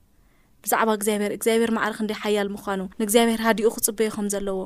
ብዛዕባ 0.65 0.89
እግብግዚኣብር 0.97 1.71
ማዕርክ 1.77 1.99
ይ 2.11 2.15
ሓያል 2.23 2.47
ምኳኑ 2.55 2.81
ንእግዚኣብሄር 2.99 3.41
ሃድኡ 3.47 3.69
ክፅበዩኸም 3.77 4.27
ዘለዎ 4.33 4.57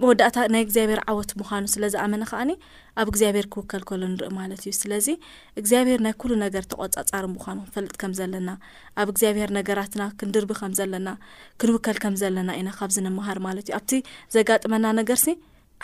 መወዳእታ 0.00 0.38
ናይ 0.52 0.62
እግዚኣብሄር 0.64 1.00
ዓወት 1.10 1.30
ምኳኑ 1.40 1.64
ስለ 1.74 1.84
ዝኣመነ 1.94 2.22
ከዓኒ 2.30 2.50
ኣብ 3.00 3.08
እግዚኣብሄር 3.12 3.46
ክውከልከሉ 3.52 4.00
ንርኢ 4.12 4.28
ማለት 4.38 4.60
እዩ 4.64 4.72
ስለዚ 4.80 5.06
እግዚኣብሄር 5.60 6.00
ናይ 6.06 6.14
ኩሉ 6.22 6.32
ነገር 6.44 6.64
ተቆፃፃሪ 6.72 7.24
ምኳኑ 7.34 7.56
ክንፈልጥ 7.64 7.94
ከም 8.02 8.12
ዘለና 8.18 8.50
ኣብ 9.02 9.08
እግዚኣብሄር 9.12 9.50
ነገራትና 9.58 10.04
ክንድርቢ 10.22 10.50
ከም 10.60 10.72
ዘለና 10.80 11.08
ክንውከል 11.62 11.98
ከም 12.04 12.16
ዘለና 12.22 12.50
ኢና 12.60 12.68
ካብዚ 12.78 12.96
ንምሃር 13.06 13.38
ማለት 13.46 13.66
እዩ 13.70 13.74
ኣብቲ 13.78 13.92
ዘጋጥመና 14.36 14.84
ነገር 15.00 15.20
ሲ 15.24 15.28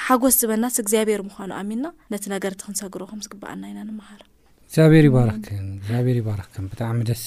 ሓጎስ 0.09 0.37
ዝበናስ 0.43 0.77
እግዚኣብሄር 0.83 1.23
ምዃኑ 1.29 1.51
ኣሚና 1.61 1.87
ነቲ 2.15 2.25
ነገርቲ 2.35 2.61
ክንሰግር 2.67 3.03
ከም 3.13 3.23
ዝግባኣልና 3.27 3.65
ኢና 3.73 3.81
ንምሃር 3.91 4.21
እግዚኣብሄር 4.67 5.07
ይባረኽክን 5.11 5.65
እግዚኣብሄር 5.79 6.17
ይባረኽክን 6.23 6.67
ብጣዕሚ 6.73 6.99
ደስ 7.13 7.25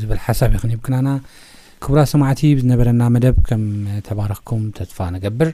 ዝብል 0.00 0.20
ሓሳብ 0.28 0.50
ይክንይብክናና 0.56 1.08
ክቡራ 1.84 2.00
ስማዕቲ 2.14 2.40
ብዝነበረና 2.58 3.02
መደብ 3.16 3.36
ከም 3.50 3.62
ተባረክኩም 4.08 4.64
ተስፋ 4.78 4.98
ንገብር 5.16 5.48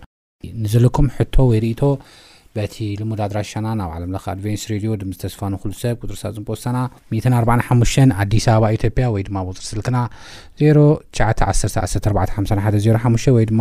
ንዘለኩም 0.65 1.07
ሕቶ 1.17 1.35
ወይ 1.51 1.59
ርእቶ 1.65 1.83
በቲ 2.57 2.77
ልሙድ 3.01 3.21
ኣድራሻና 3.25 3.67
ናብ 3.81 3.91
ዓም 3.97 4.13
ኣድቨንስ 4.33 4.63
ሬድዮ 4.71 4.91
ድ 5.01 5.03
ዝተስፋኑ 5.17 5.53
ሉ 5.69 5.73
ሰብ 5.81 5.95
ቁርሳ 6.09 6.23
ዝምፖወሳና 6.37 6.77
145 7.15 8.01
ኣዲስ 8.23 8.45
ኣበባ 8.55 8.65
ኢትዮጵያ 8.77 9.05
ወይ 9.15 9.23
ድማ 9.29 9.37
ብፅር 9.49 9.65
ስልክና 9.71 9.97
099114105 10.63 13.37
ወይ 13.39 13.45
ድማ 13.53 13.61